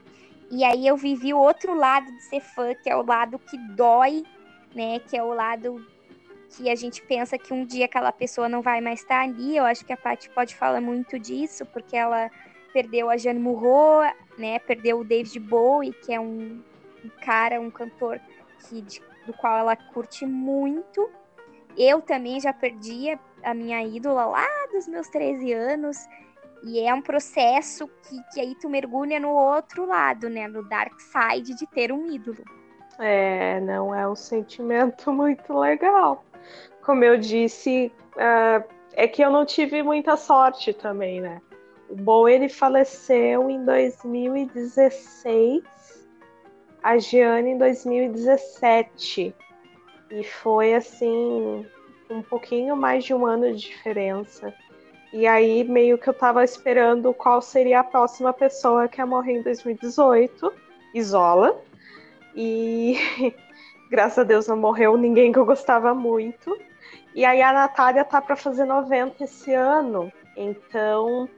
[0.50, 3.56] E aí eu vivi o outro lado de ser fã, que é o lado que
[3.74, 4.24] dói,
[4.74, 4.98] né?
[5.00, 5.85] Que é o lado
[6.50, 9.56] que a gente pensa que um dia aquela pessoa não vai mais estar ali.
[9.56, 12.30] Eu acho que a Paty pode falar muito disso, porque ela
[12.72, 14.02] perdeu a Jane Murro,
[14.38, 14.58] né?
[14.58, 16.62] Perdeu o David Bowie, que é um,
[17.04, 18.20] um cara, um cantor
[18.61, 21.11] que, de, do qual ela curte muito.
[21.76, 25.96] Eu também já perdi a minha ídola lá dos meus 13 anos.
[26.64, 30.46] E é um processo que, que aí tu mergulha no outro lado, né?
[30.46, 32.44] No dark side de ter um ídolo.
[32.98, 36.24] É, não é um sentimento muito legal.
[36.82, 41.40] Como eu disse, uh, é que eu não tive muita sorte também, né?
[41.92, 45.62] O Bo ele faleceu em 2016,
[46.83, 49.37] a Giane em 2017.
[50.11, 51.66] E foi assim,
[52.09, 54.55] um pouquinho mais de um ano de diferença.
[55.12, 59.40] E aí meio que eu tava esperando qual seria a próxima pessoa que ia morrer
[59.40, 60.50] em 2018,
[60.94, 61.61] Isola.
[62.35, 62.96] E
[63.90, 66.59] graças a Deus não morreu ninguém que eu gostava muito.
[67.14, 70.11] E aí a Natália tá para fazer 90 esse ano.
[70.35, 71.28] Então,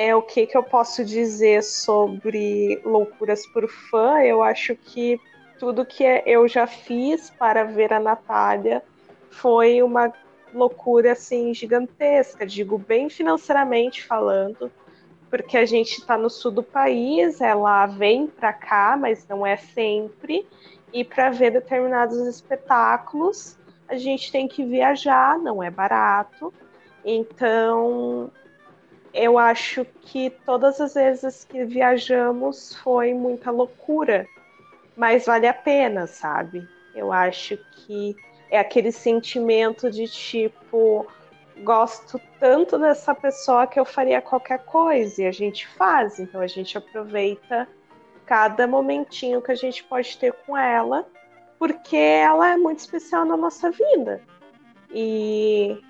[0.00, 4.20] é o que, que eu posso dizer sobre Loucuras por Fã?
[4.22, 5.20] Eu acho que
[5.58, 8.80] tudo que eu já fiz para ver a Natália
[9.28, 10.12] foi uma
[10.54, 14.70] loucura assim gigantesca, digo bem financeiramente falando,
[15.28, 19.56] porque a gente está no sul do país, ela vem para cá, mas não é
[19.56, 20.46] sempre,
[20.92, 23.58] e para ver determinados espetáculos
[23.88, 26.54] a gente tem que viajar, não é barato.
[27.04, 28.30] Então
[29.12, 34.26] eu acho que todas as vezes que viajamos foi muita loucura,
[34.96, 36.68] mas vale a pena, sabe?
[36.94, 38.16] Eu acho que
[38.50, 41.06] é aquele sentimento de tipo,
[41.62, 46.46] gosto tanto dessa pessoa que eu faria qualquer coisa, e a gente faz, então a
[46.46, 47.68] gente aproveita
[48.26, 51.06] cada momentinho que a gente pode ter com ela,
[51.58, 54.22] porque ela é muito especial na nossa vida.
[54.90, 55.82] E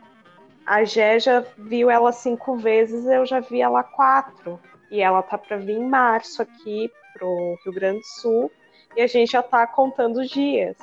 [0.68, 4.61] a Gé já viu ela cinco vezes, eu já vi ela quatro.
[4.90, 8.52] E ela tá para vir em março aqui pro Rio Grande do Sul,
[8.96, 10.76] e a gente já tá contando os dias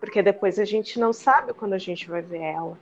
[0.00, 2.78] porque depois a gente não sabe quando a gente vai ver ela.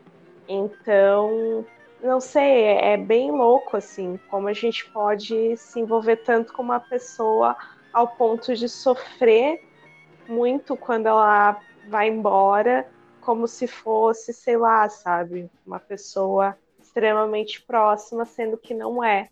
[0.48, 1.64] Então,
[2.02, 6.80] não sei, é, bem louco assim, como a gente pode se envolver tanto com uma
[6.80, 7.56] pessoa
[7.92, 9.62] ao ponto de sofrer
[10.28, 12.86] muito quando ela vai embora,
[13.24, 19.28] como se fosse, sei lá, sabe, uma pessoa extremamente próxima, sendo que não é.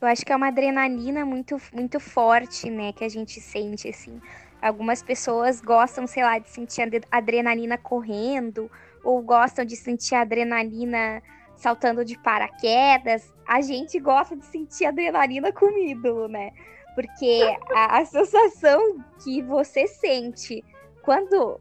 [0.00, 4.20] Eu acho que é uma adrenalina muito, muito forte, né, que a gente sente, assim.
[4.60, 8.70] Algumas pessoas gostam, sei lá, de sentir adrenalina correndo,
[9.04, 11.22] ou gostam de sentir adrenalina
[11.56, 13.32] saltando de paraquedas.
[13.46, 16.52] A gente gosta de sentir adrenalina com ídolo, né?
[16.94, 20.64] Porque a, a sensação que você sente
[21.02, 21.60] quando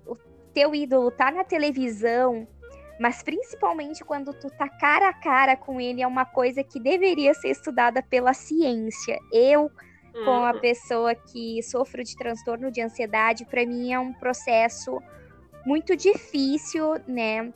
[0.54, 2.48] teu ídolo tá na televisão,
[3.00, 7.34] mas principalmente quando tu tá cara a cara com ele, é uma coisa que deveria
[7.34, 9.18] ser estudada pela ciência.
[9.32, 9.72] Eu
[10.26, 10.60] com a uhum.
[10.60, 15.00] pessoa que sofre de transtorno de ansiedade, para mim é um processo
[15.66, 17.54] muito difícil, né?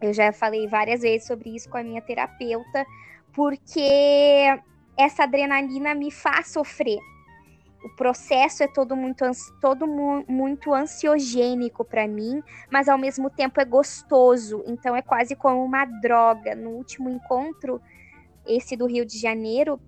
[0.00, 2.86] Eu já falei várias vezes sobre isso com a minha terapeuta,
[3.32, 3.90] porque
[4.96, 6.98] essa adrenalina me faz sofrer.
[7.88, 9.24] O processo é todo muito,
[9.62, 14.62] todo mu muito ansiogênico para mim, mas ao mesmo tempo é gostoso.
[14.66, 16.54] Então é quase como uma droga.
[16.54, 17.80] No último encontro,
[18.46, 19.80] esse do Rio de Janeiro,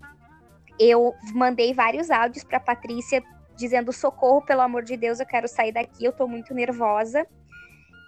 [0.79, 3.23] eu mandei vários áudios para Patrícia
[3.55, 7.27] dizendo socorro, pelo amor de Deus, eu quero sair daqui, eu tô muito nervosa.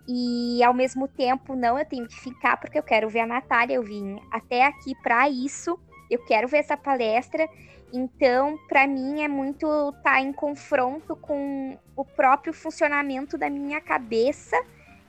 [0.09, 3.75] E ao mesmo tempo, não, eu tenho que ficar porque eu quero ver a Natália,
[3.75, 5.79] eu vim até aqui para isso.
[6.11, 7.47] Eu quero ver essa palestra.
[7.93, 13.81] Então, para mim é muito estar tá em confronto com o próprio funcionamento da minha
[13.81, 14.57] cabeça,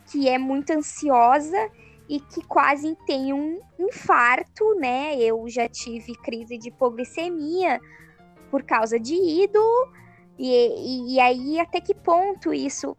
[0.05, 1.69] que é muito ansiosa
[2.09, 5.15] e que quase tem um infarto, né?
[5.15, 7.79] Eu já tive crise de hipoglicemia
[8.51, 9.93] por causa de ídolo,
[10.37, 12.97] e, e, e, aí até que ponto isso,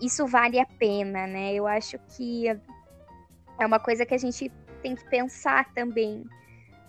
[0.00, 1.54] isso vale a pena, né?
[1.54, 4.50] Eu acho que é uma coisa que a gente
[4.82, 6.24] tem que pensar também,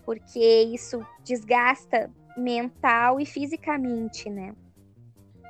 [0.07, 4.55] porque isso desgasta mental e fisicamente, né?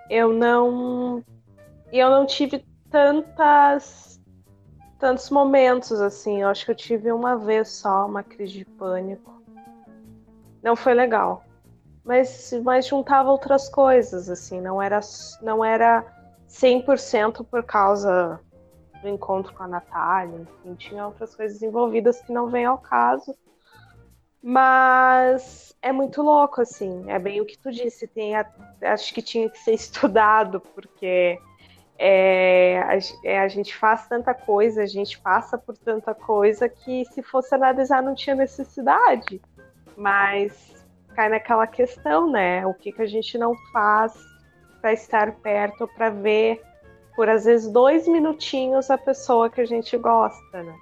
[0.10, 1.24] Eu não
[1.94, 4.20] eu não tive tantas
[4.98, 6.42] tantos momentos assim.
[6.42, 9.44] Eu acho que eu tive uma vez só uma crise de pânico.
[10.64, 11.44] Não foi legal.
[12.04, 14.60] Mas, mas juntava outras coisas, assim.
[14.60, 15.02] Não era,
[15.40, 16.04] não era
[16.50, 18.40] 100% por causa
[19.04, 20.40] do encontro com a Natália.
[20.40, 23.36] Enfim, tinha outras coisas envolvidas que não vem ao caso.
[24.42, 27.06] Mas é muito louco, assim.
[27.08, 28.08] É bem o que tu disse.
[28.08, 28.46] Tem a,
[28.82, 31.40] acho que tinha que ser estudado, porque
[31.98, 37.06] é, a, é, a, gente faz tanta coisa, a gente passa por tanta coisa que
[37.06, 39.42] se fosse analisar não tinha necessidade.
[39.96, 40.86] Mas
[41.16, 42.66] cai naquela questão, né?
[42.66, 44.14] O que, que a gente não faz
[44.80, 46.62] para estar perto, para ver
[47.16, 50.76] por às vezes dois minutinhos a pessoa que a gente gosta, né?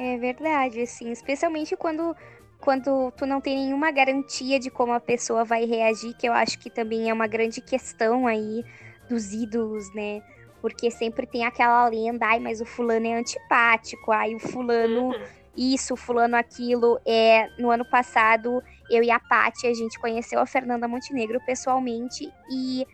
[0.00, 2.16] É verdade, assim, especialmente quando
[2.62, 6.58] quando tu não tem nenhuma garantia de como a pessoa vai reagir, que eu acho
[6.60, 8.64] que também é uma grande questão aí
[9.08, 10.22] dos ídolos, né?
[10.60, 15.24] Porque sempre tem aquela lenda, ai, mas o fulano é antipático, ai, o fulano uhum.
[15.56, 17.00] isso, o fulano aquilo.
[17.04, 22.32] É, no ano passado, eu e a Paty, a gente conheceu a Fernanda Montenegro pessoalmente
[22.48, 22.86] e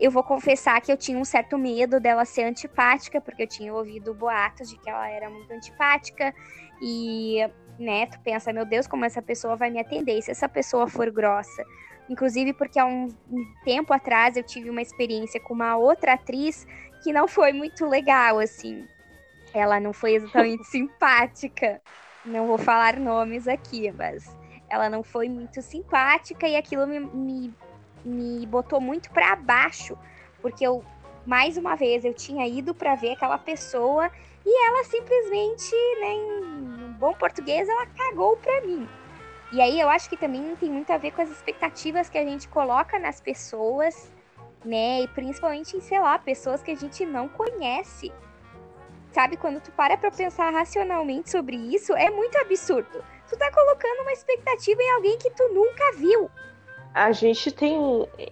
[0.00, 3.72] eu vou confessar que eu tinha um certo medo dela ser antipática, porque eu tinha
[3.72, 6.34] ouvido boatos de que ela era muito antipática
[6.82, 7.38] e,
[7.78, 10.88] né, tu pensa, meu Deus, como essa pessoa vai me atender, e se essa pessoa
[10.88, 11.64] for grossa?
[12.08, 16.66] Inclusive porque há um, um tempo atrás eu tive uma experiência com uma outra atriz
[17.02, 18.86] que não foi muito legal, assim.
[19.52, 21.80] Ela não foi exatamente simpática.
[22.24, 24.36] Não vou falar nomes aqui, mas
[24.68, 27.54] ela não foi muito simpática e aquilo me, me,
[28.04, 29.96] me botou muito para baixo,
[30.42, 30.84] porque eu,
[31.24, 34.10] mais uma vez, eu tinha ido para ver aquela pessoa
[34.44, 38.88] e ela simplesmente, né, em bom português, ela cagou pra mim.
[39.52, 42.24] E aí eu acho que também tem muito a ver com as expectativas que a
[42.24, 44.10] gente coloca nas pessoas
[44.66, 45.02] né?
[45.02, 48.12] E principalmente em, sei lá, pessoas que a gente não conhece.
[49.12, 53.02] Sabe, quando tu para pra pensar racionalmente sobre isso, é muito absurdo.
[53.28, 56.30] Tu tá colocando uma expectativa em alguém que tu nunca viu.
[56.92, 57.78] A gente tem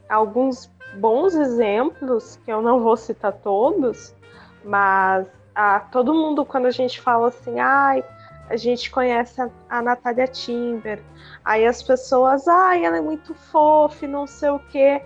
[0.08, 4.14] alguns bons exemplos, que eu não vou citar todos,
[4.62, 8.04] mas a, todo mundo, quando a gente fala assim, ai,
[8.48, 11.02] a gente conhece a, a Natália Timber,
[11.44, 15.02] aí as pessoas, ai, ela é muito fofa, não sei o quê.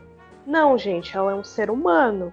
[0.46, 2.32] Não, gente, ela é um ser humano.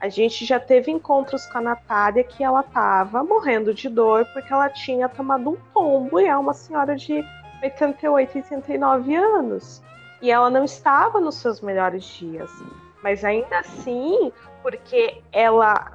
[0.00, 4.52] A gente já teve encontros com a Natália que ela tava morrendo de dor porque
[4.52, 7.24] ela tinha tomado um tombo e é uma senhora de
[7.62, 9.82] 88, 89 anos.
[10.20, 12.50] E ela não estava nos seus melhores dias.
[13.02, 14.30] Mas ainda assim,
[14.62, 15.92] porque ela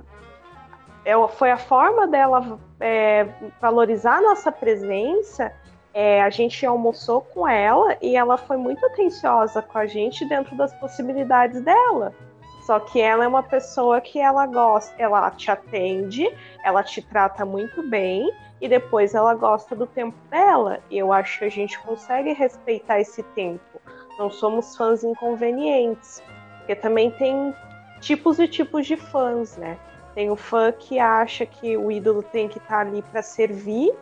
[1.30, 3.28] foi a forma dela é,
[3.62, 5.52] valorizar a nossa presença
[5.94, 10.56] é, a gente almoçou com ela e ela foi muito atenciosa com a gente dentro
[10.56, 12.14] das possibilidades dela.
[12.62, 16.32] Só que ela é uma pessoa que ela gosta, ela te atende,
[16.64, 18.32] ela te trata muito bem
[18.62, 20.80] e depois ela gosta do tempo dela.
[20.92, 23.82] E eu acho que a gente consegue respeitar esse tempo.
[24.20, 26.22] Não somos fãs inconvenientes.
[26.60, 27.56] Porque também tem
[28.00, 29.78] tipos e tipos de fãs, né?
[30.16, 33.94] Tem o fã que acha que o ídolo tem que estar tá ali para servir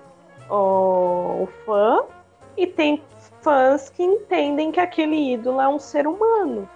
[0.49, 2.05] o, o fã,
[2.57, 3.03] e tem
[3.41, 6.67] fãs que entendem que aquele ídolo é um ser humano.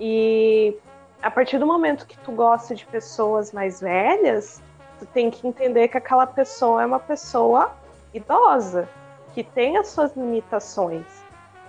[0.00, 0.76] E
[1.22, 4.62] a partir do momento que tu gosta de pessoas mais velhas,
[4.98, 7.72] tu tem que entender que aquela pessoa é uma pessoa
[8.14, 8.88] idosa,
[9.34, 11.04] que tem as suas limitações.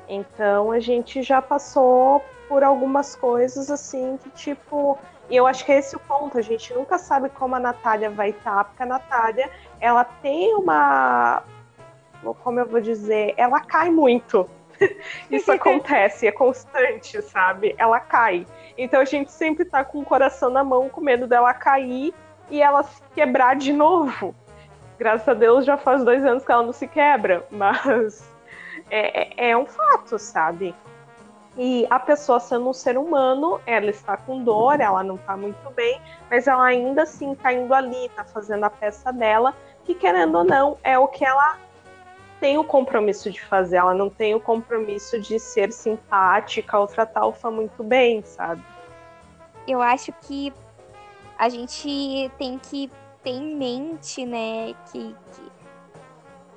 [0.07, 4.97] Então a gente já passou por algumas coisas assim que tipo
[5.29, 6.37] e eu acho que é esse o ponto.
[6.37, 9.49] A gente nunca sabe como a Natália vai estar, tá, porque a Natália,
[9.79, 11.43] ela tem uma.
[12.43, 13.33] Como eu vou dizer?
[13.37, 14.49] Ela cai muito.
[15.29, 17.75] Isso acontece, é constante, sabe?
[17.77, 18.45] Ela cai.
[18.77, 22.13] Então a gente sempre tá com o coração na mão, com medo dela cair
[22.49, 24.33] e ela se quebrar de novo.
[24.97, 28.27] Graças a Deus já faz dois anos que ela não se quebra, mas
[28.89, 30.75] é, é, é um fato, sabe?
[31.61, 35.69] E a pessoa sendo um ser humano, ela está com dor, ela não está muito
[35.71, 36.01] bem,
[36.31, 39.53] mas ela ainda assim está indo ali, está fazendo a peça dela,
[39.83, 41.57] que querendo ou não, é o que ela
[42.39, 47.25] tem o compromisso de fazer, ela não tem o compromisso de ser simpática ou tratar
[47.25, 48.63] o fã muito bem, sabe?
[49.67, 50.53] Eu acho que
[51.37, 52.89] a gente tem que
[53.21, 55.51] ter em mente, né, que, que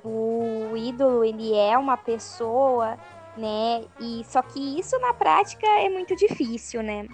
[0.01, 2.97] o ídolo, ele é uma pessoa
[3.37, 3.83] né?
[3.99, 7.07] E só que isso na prática é muito difícil, né?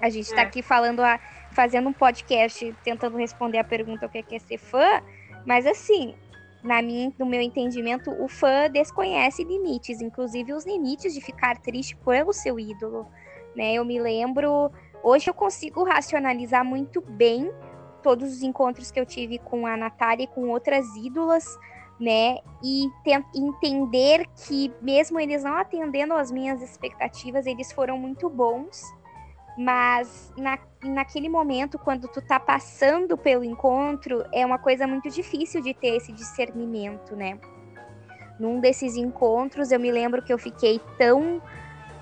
[0.00, 0.44] A gente está é.
[0.44, 1.18] aqui falando, a,
[1.52, 5.02] fazendo um podcast tentando responder a pergunta o que é ser fã,
[5.46, 6.14] mas assim,
[6.62, 11.96] na minha, no meu entendimento, o fã desconhece limites, inclusive os limites de ficar triste
[11.96, 13.06] pelo seu ídolo,
[13.54, 13.74] né?
[13.74, 14.70] Eu me lembro,
[15.02, 17.52] hoje eu consigo racionalizar muito bem
[18.02, 21.58] todos os encontros que eu tive com a Natália e com outras ídolas,
[21.98, 22.38] né?
[22.62, 22.90] E
[23.34, 28.82] entender que, mesmo eles não atendendo às minhas expectativas, eles foram muito bons.
[29.56, 35.62] Mas na, naquele momento, quando tu tá passando pelo encontro, é uma coisa muito difícil
[35.62, 37.38] de ter esse discernimento, né?
[38.38, 41.40] Num desses encontros, eu me lembro que eu fiquei tão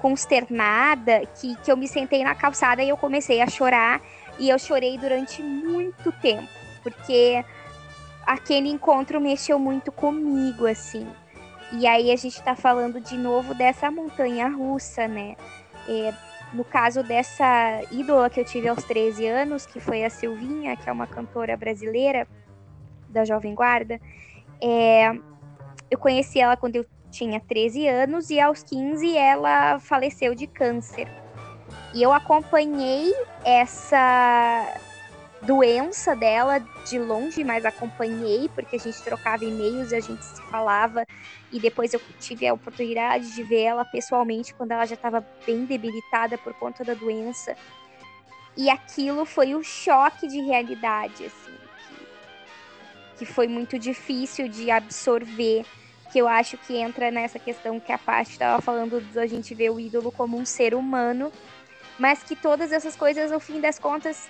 [0.01, 4.01] consternada que, que eu me sentei na calçada e eu comecei a chorar.
[4.39, 6.49] E eu chorei durante muito tempo,
[6.83, 7.45] porque
[8.27, 11.07] aquele encontro mexeu muito comigo, assim.
[11.73, 15.37] E aí a gente tá falando de novo dessa montanha russa, né?
[15.89, 16.13] É,
[16.53, 20.89] no caso dessa ídola que eu tive aos 13 anos, que foi a Silvinha, que
[20.89, 22.29] é uma cantora brasileira
[23.09, 23.99] da Jovem Guarda,
[24.63, 25.13] é,
[25.91, 31.09] eu conheci ela quando eu tinha 13 anos e aos 15 ela faleceu de câncer.
[31.95, 33.13] E eu acompanhei
[33.45, 34.67] essa
[35.43, 40.41] doença dela de longe, mas acompanhei, porque a gente trocava e-mails e a gente se
[40.43, 41.07] falava.
[41.51, 45.65] E depois eu tive a oportunidade de ver ela pessoalmente quando ela já estava bem
[45.65, 47.57] debilitada por conta da doença.
[48.57, 51.57] E aquilo foi um choque de realidade, assim,
[51.89, 55.65] que, que foi muito difícil de absorver.
[56.13, 59.55] Que eu acho que entra nessa questão que a Paty estava falando de a gente
[59.55, 61.33] ver o ídolo como um ser humano,
[61.99, 64.29] mas que todas essas coisas, no fim das contas,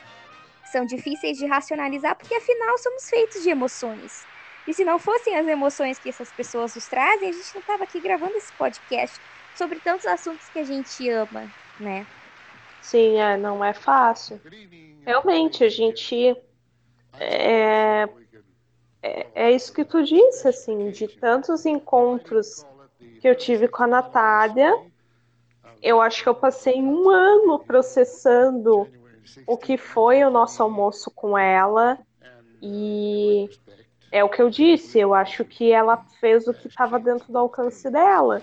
[0.73, 4.25] são difíceis de racionalizar, porque afinal somos feitos de emoções.
[4.67, 7.85] E se não fossem as emoções que essas pessoas nos trazem, a gente não estava
[7.85, 9.21] aqui gravando esse podcast
[9.55, 12.07] sobre tantos assuntos que a gente ama, né?
[12.81, 14.41] Sim, é, não é fácil.
[15.05, 16.37] Realmente, a gente.
[17.19, 18.09] É,
[19.03, 22.65] é, é isso que tu disse, assim, de tantos encontros
[23.21, 24.73] que eu tive com a Natália,
[25.83, 28.89] eu acho que eu passei um ano processando
[29.47, 31.99] o que foi o nosso almoço com ela
[32.63, 33.49] e
[34.13, 37.39] é o que eu disse, eu acho que ela fez o que estava dentro do
[37.39, 38.43] alcance dela.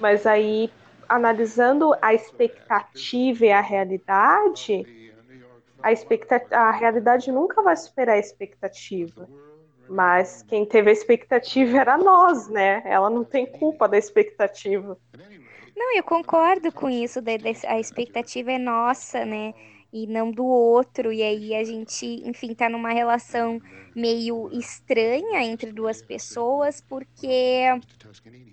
[0.00, 0.70] Mas aí,
[1.08, 5.12] analisando a expectativa e a realidade,
[5.82, 9.28] a, expectativa, a realidade nunca vai superar a expectativa.
[9.88, 12.82] Mas quem teve a expectativa era nós, né?
[12.84, 14.96] Ela não tem culpa da expectativa.
[15.74, 17.20] Não, eu concordo com isso,
[17.66, 19.54] a expectativa é nossa, né?
[19.92, 21.12] E não do outro.
[21.12, 23.60] E aí a gente, enfim, tá numa relação
[23.94, 27.64] meio estranha entre duas pessoas, porque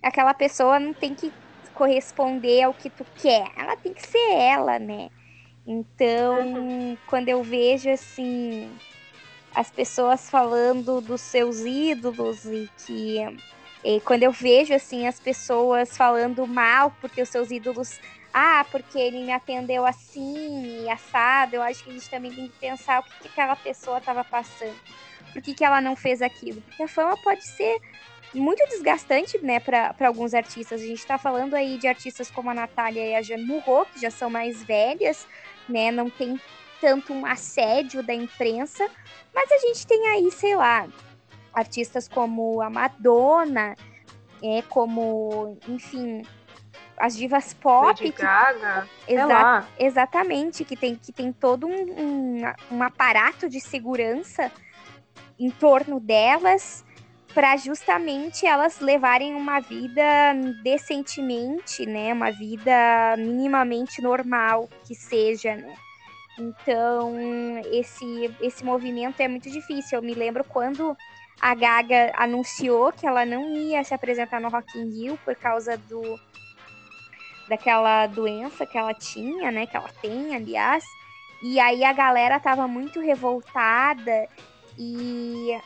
[0.01, 1.31] aquela pessoa não tem que
[1.73, 5.09] corresponder ao que tu quer, ela tem que ser ela, né?
[5.67, 8.71] Então, quando eu vejo assim
[9.53, 13.19] as pessoas falando dos seus ídolos e que
[13.83, 17.99] e quando eu vejo assim as pessoas falando mal porque os seus ídolos
[18.37, 22.59] ah, porque ele me atendeu assim assado, eu acho que a gente também tem que
[22.59, 24.75] pensar o que, que aquela pessoa estava passando.
[25.31, 26.61] Por que, que ela não fez aquilo?
[26.61, 27.79] Porque a fama pode ser
[28.33, 30.81] muito desgastante, né, para alguns artistas.
[30.81, 34.01] A gente está falando aí de artistas como a Natália e a Jeanne Murro, que
[34.01, 35.25] já são mais velhas,
[35.69, 36.37] né, não tem
[36.81, 38.85] tanto um assédio da imprensa,
[39.33, 40.89] mas a gente tem aí, sei lá,
[41.53, 43.77] artistas como a Madonna,
[44.43, 46.21] é, como, enfim,
[46.97, 47.87] as divas pop.
[47.87, 52.41] Lady que, Gaga, exa exatamente, que tem, que tem todo um, um,
[52.71, 54.51] um aparato de segurança
[55.39, 56.85] em torno delas
[57.33, 60.01] para justamente elas levarem uma vida
[60.63, 62.71] decentemente, né, uma vida
[63.17, 65.75] minimamente normal que seja, né?
[66.37, 67.13] Então,
[67.71, 69.97] esse esse movimento é muito difícil.
[69.97, 70.95] Eu me lembro quando
[71.39, 75.77] a Gaga anunciou que ela não ia se apresentar no Rock in Rio por causa
[75.77, 76.19] do
[77.47, 79.65] daquela doença que ela tinha, né?
[79.65, 80.83] Que ela tem, aliás.
[81.43, 84.27] E aí a galera tava muito revoltada
[84.77, 85.57] e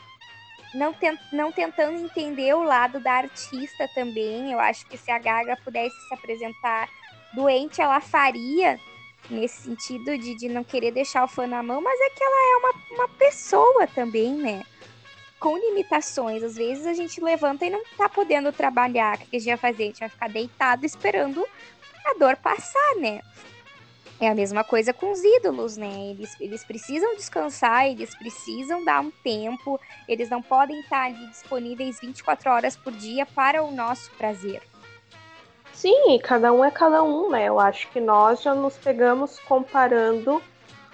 [0.74, 4.52] não, tent, não tentando entender o lado da artista também.
[4.52, 6.88] Eu acho que se a Gaga pudesse se apresentar
[7.34, 8.78] doente, ela faria
[9.28, 12.52] nesse sentido de, de não querer deixar o fã na mão, mas é que ela
[12.52, 14.64] é uma, uma pessoa também, né?
[15.40, 16.42] Com limitações.
[16.42, 19.16] Às vezes a gente levanta e não tá podendo trabalhar.
[19.16, 19.82] O que a gente vai fazer?
[19.82, 21.44] A gente vai ficar deitado esperando
[22.04, 23.20] a dor passar, né?
[24.20, 26.10] É a mesma coisa com os ídolos, né?
[26.10, 31.98] Eles, eles precisam descansar, eles precisam dar um tempo, eles não podem estar ali disponíveis
[31.98, 34.62] 24 horas por dia para o nosso prazer.
[35.72, 37.48] Sim, cada um é cada um, né?
[37.48, 40.42] Eu acho que nós já nos pegamos comparando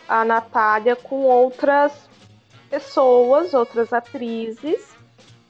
[0.09, 1.92] a Natália com outras
[2.71, 4.97] pessoas, outras atrizes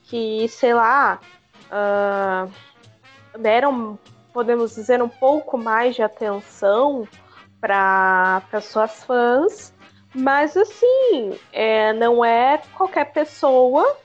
[0.05, 1.21] que, sei lá,
[1.67, 2.51] uh,
[3.39, 3.99] deram,
[4.33, 7.07] podemos dizer, um pouco mais de atenção
[7.61, 9.75] para suas fãs,
[10.14, 13.97] mas assim, é, não é qualquer pessoa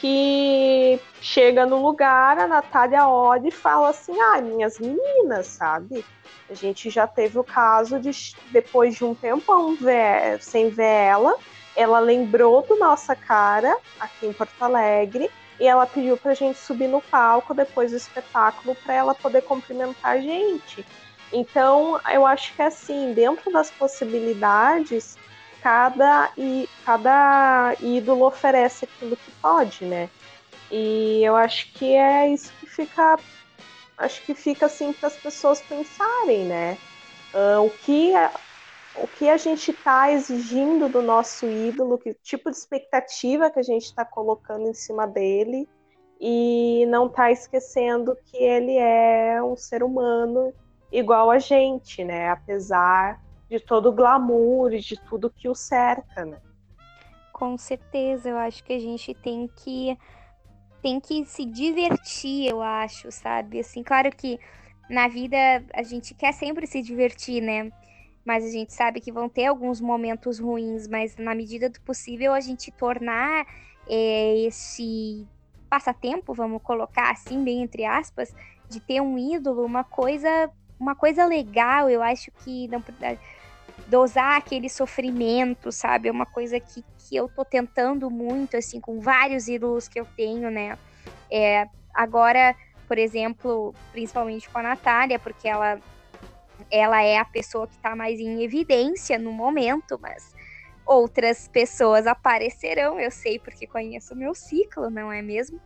[0.00, 6.04] que chega no lugar, a Natália olha e fala assim: ah, minhas meninas, sabe?
[6.48, 8.10] A gente já teve o caso de,
[8.50, 11.36] depois de um tempo ver, sem ver ela,
[11.76, 16.88] ela lembrou do nossa cara aqui em Porto Alegre e ela pediu pra gente subir
[16.88, 20.84] no palco depois do espetáculo para ela poder cumprimentar a gente.
[21.32, 25.16] Então, eu acho que assim, dentro das possibilidades,
[25.62, 26.32] cada,
[26.84, 30.08] cada ídolo oferece aquilo que pode, né?
[30.70, 33.18] E eu acho que é isso que fica.
[33.98, 36.78] Acho que fica assim para as pessoas pensarem, né?
[37.34, 38.30] Uh, o, que a,
[38.94, 43.62] o que a gente está exigindo do nosso ídolo, que tipo de expectativa que a
[43.62, 45.68] gente está colocando em cima dele,
[46.20, 50.52] e não tá esquecendo que ele é um ser humano
[50.92, 52.28] igual a gente, né?
[52.28, 56.38] Apesar de todo o glamour e de tudo que o cerca, né?
[57.32, 59.96] Com certeza, eu acho que a gente tem que
[60.82, 63.60] tem que se divertir, eu acho, sabe?
[63.60, 64.38] Assim, claro que
[64.88, 65.36] na vida
[65.74, 67.70] a gente quer sempre se divertir, né?
[68.24, 72.32] Mas a gente sabe que vão ter alguns momentos ruins, mas na medida do possível
[72.32, 73.46] a gente tornar
[73.88, 75.26] é, esse
[75.68, 78.34] passatempo, vamos colocar assim, bem entre aspas,
[78.68, 81.88] de ter um ídolo, uma coisa, uma coisa legal.
[81.88, 82.82] Eu acho que não
[83.86, 86.08] dosar aquele sofrimento, sabe?
[86.08, 90.06] É uma coisa que, que eu tô tentando muito, assim, com vários ídolos que eu
[90.16, 90.78] tenho, né?
[91.30, 92.54] É, agora,
[92.86, 95.80] por exemplo, principalmente com a Natália, porque ela,
[96.70, 100.34] ela é a pessoa que tá mais em evidência no momento, mas
[100.86, 105.60] outras pessoas aparecerão, eu sei porque conheço o meu ciclo, não é mesmo?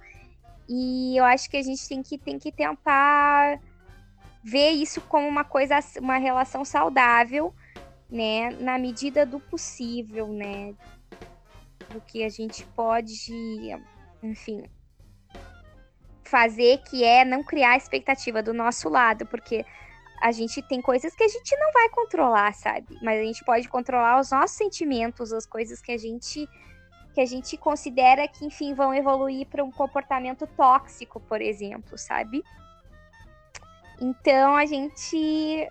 [0.68, 3.60] E eu acho que a gente tem que, tem que tentar
[4.42, 7.54] ver isso como uma coisa, uma relação saudável,
[8.10, 10.74] né, na medida do possível, né,
[11.90, 13.14] do que a gente pode,
[14.22, 14.64] enfim,
[16.22, 19.64] fazer que é não criar expectativa do nosso lado, porque
[20.20, 22.98] a gente tem coisas que a gente não vai controlar, sabe?
[23.02, 26.48] Mas a gente pode controlar os nossos sentimentos, as coisas que a gente
[27.12, 32.42] que a gente considera que, enfim, vão evoluir para um comportamento tóxico, por exemplo, sabe?
[34.00, 35.68] Então a gente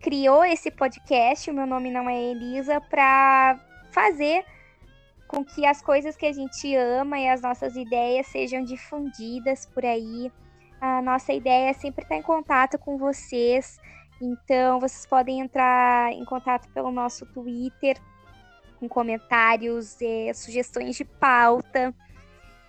[0.00, 3.58] criou esse podcast, o meu nome não é Elisa, para
[3.90, 4.44] fazer
[5.26, 9.84] com que as coisas que a gente ama e as nossas ideias sejam difundidas por
[9.84, 10.30] aí.
[10.80, 13.78] A nossa ideia é sempre estar em contato com vocês.
[14.20, 18.00] Então, vocês podem entrar em contato pelo nosso Twitter,
[18.78, 21.94] com comentários, e sugestões de pauta.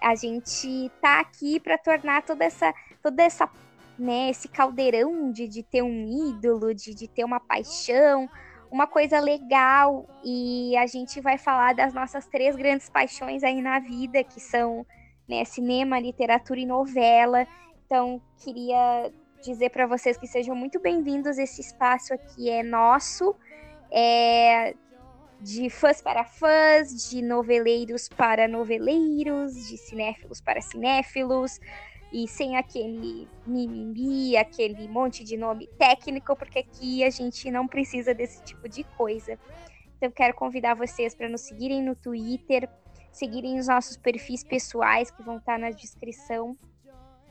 [0.02, 3.50] A gente tá aqui para tornar toda essa, toda essa
[3.98, 8.30] né, esse caldeirão de, de ter um ídolo, de, de ter uma paixão,
[8.70, 10.06] uma coisa legal.
[10.24, 14.86] E a gente vai falar das nossas três grandes paixões aí na vida, que são
[15.28, 17.48] né, cinema, literatura e novela.
[17.86, 19.12] Então, queria
[19.44, 21.38] dizer para vocês que sejam muito bem-vindos.
[21.38, 23.36] Esse espaço aqui é nosso,
[23.92, 24.74] é
[25.40, 31.60] de fãs para fãs, de noveleiros para noveleiros, de cinéfilos para cinéfilos
[32.12, 38.16] e sem aquele mimimi, aquele monte de nome técnico, porque aqui a gente não precisa
[38.16, 39.38] desse tipo de coisa.
[39.98, 42.68] Então quero convidar vocês para nos seguirem no Twitter,
[43.12, 46.58] seguirem os nossos perfis pessoais que vão estar na descrição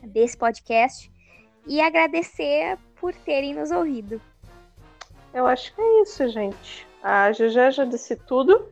[0.03, 1.11] desse podcast
[1.67, 4.21] e agradecer por terem nos ouvido.
[5.33, 6.87] Eu acho que é isso, gente.
[7.03, 8.71] A Jujé já disse tudo.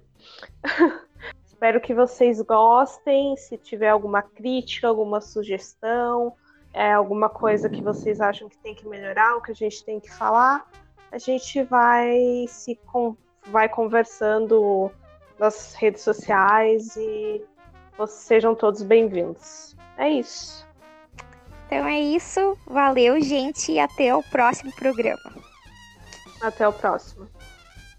[1.46, 3.36] Espero que vocês gostem.
[3.38, 6.34] Se tiver alguma crítica, alguma sugestão,
[6.74, 10.00] é, alguma coisa que vocês acham que tem que melhorar, o que a gente tem
[10.00, 10.68] que falar,
[11.12, 12.80] a gente vai se
[13.48, 14.92] vai conversando
[15.38, 17.44] nas redes sociais e
[17.98, 19.76] vocês sejam todos bem-vindos.
[19.98, 20.63] É isso.
[21.66, 22.58] Então é isso.
[22.66, 25.34] Valeu, gente, e até o próximo programa.
[26.42, 27.28] Até o próximo.